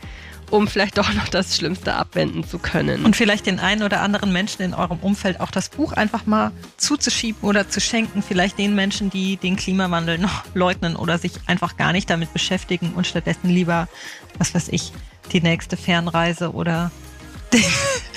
[0.53, 3.05] Um vielleicht doch noch das Schlimmste abwenden zu können.
[3.07, 6.53] Und vielleicht den einen oder anderen Menschen in eurem Umfeld auch das Buch einfach mal
[6.76, 8.22] zuzuschieben oder zu schenken.
[8.22, 12.92] Vielleicht den Menschen, die den Klimawandel noch leugnen oder sich einfach gar nicht damit beschäftigen
[12.94, 13.88] und stattdessen lieber,
[14.36, 14.92] was weiß ich,
[15.32, 16.90] die nächste Fernreise oder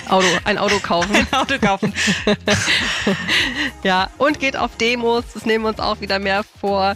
[0.09, 1.15] Auto, ein Auto kaufen.
[1.31, 1.93] Ein Auto kaufen.
[3.83, 5.23] ja, und geht auf Demos.
[5.33, 6.95] Das nehmen wir uns auch wieder mehr vor.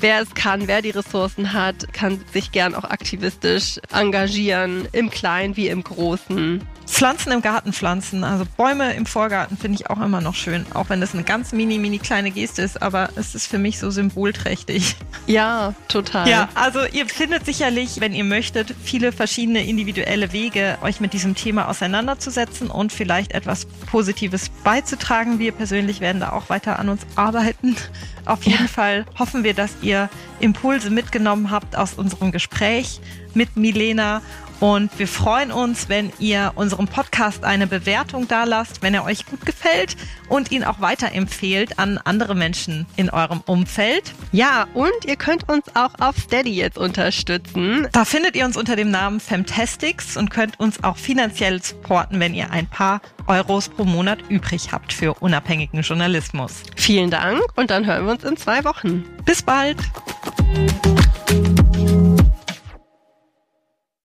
[0.00, 5.56] Wer es kann, wer die Ressourcen hat, kann sich gern auch aktivistisch engagieren, im Kleinen
[5.56, 6.62] wie im Großen.
[6.88, 10.88] Pflanzen im Garten pflanzen, also Bäume im Vorgarten finde ich auch immer noch schön, auch
[10.88, 13.90] wenn das eine ganz mini, mini kleine Geste ist, aber es ist für mich so
[13.90, 14.96] symbolträchtig.
[15.26, 16.28] Ja, total.
[16.28, 21.34] Ja, also ihr findet sicherlich, wenn ihr möchtet, viele verschiedene individuelle Wege, euch mit diesem
[21.34, 25.38] Thema auseinanderzusetzen und vielleicht etwas Positives beizutragen.
[25.38, 27.76] Wir persönlich werden da auch weiter an uns arbeiten.
[28.24, 28.68] Auf jeden ja.
[28.68, 30.08] Fall hoffen wir, dass ihr
[30.40, 33.00] Impulse mitgenommen habt aus unserem Gespräch
[33.34, 34.22] mit Milena
[34.60, 39.26] und wir freuen uns, wenn ihr unserem Podcast eine Bewertung da lasst, wenn er euch
[39.26, 39.96] gut gefällt
[40.28, 44.12] und ihn auch weiterempfehlt an andere Menschen in eurem Umfeld.
[44.32, 47.88] Ja, und ihr könnt uns auch auf Steady jetzt unterstützen.
[47.92, 52.34] Da findet ihr uns unter dem Namen Femtastics und könnt uns auch finanziell supporten, wenn
[52.34, 56.62] ihr ein paar Euros pro Monat übrig habt für unabhängigen Journalismus.
[56.76, 59.04] Vielen Dank und dann hören wir uns in zwei Wochen.
[59.24, 59.76] Bis bald!